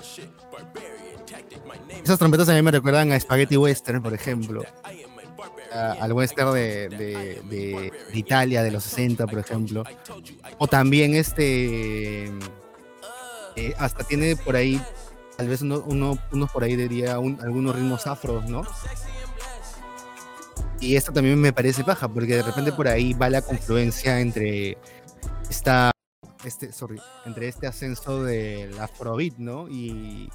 [2.02, 4.64] Esas trompetas a mí me recuerdan a Spaghetti Western, por ejemplo.
[5.72, 9.84] Al western de, de- de- Italia de los 60, por ejemplo.
[10.58, 12.24] O también este.
[13.56, 14.80] eh, hasta tiene por ahí,
[15.36, 18.62] tal vez uno, uno- unos por ahí diría un- algunos ritmos afros, ¿no?
[20.80, 24.78] Y esto también me parece paja, porque de repente por ahí va la confluencia entre
[25.48, 25.90] esta.
[26.44, 29.68] Este, sorry, entre este ascenso del afrobeat, ¿no?
[29.68, 30.30] Y,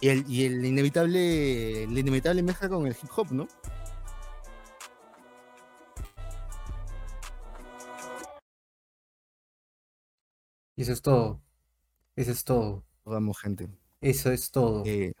[0.00, 3.48] y el, y el inevitable, la inevitable mezcla con el hip hop, ¿no?
[10.76, 11.42] Y eso es todo.
[12.16, 12.84] Eso es todo.
[13.04, 13.68] Vamos, gente.
[14.00, 14.84] Eso es todo.
[14.86, 15.12] Eh,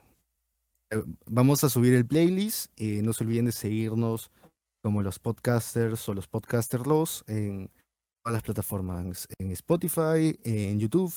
[0.90, 2.70] eh, vamos a subir el playlist.
[2.76, 4.30] eh, no se olviden de seguirnos
[4.80, 7.70] como los podcasters o los podcasterlos en
[8.22, 9.28] todas las plataformas.
[9.38, 11.14] En Spotify, en YouTube,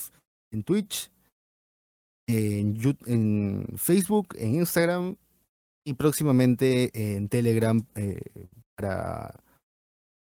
[0.51, 1.11] en Twitch,
[2.27, 5.15] en, Facebook, en Instagram
[5.85, 9.33] y próximamente en Telegram eh, para,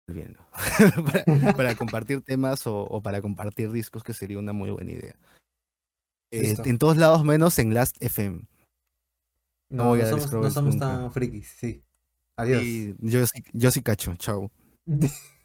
[0.07, 0.47] ¿no?
[1.11, 5.15] para, para compartir temas o, o para compartir discos, que sería una muy buena idea.
[6.31, 8.41] Eh, en todos lados menos en Last FM.
[9.71, 10.87] No, voy no a somos, no somos nunca.
[10.87, 11.83] tan frikis, sí.
[12.37, 12.63] Adiós.
[12.63, 14.51] Y yo sí, yo sí cacho, chao.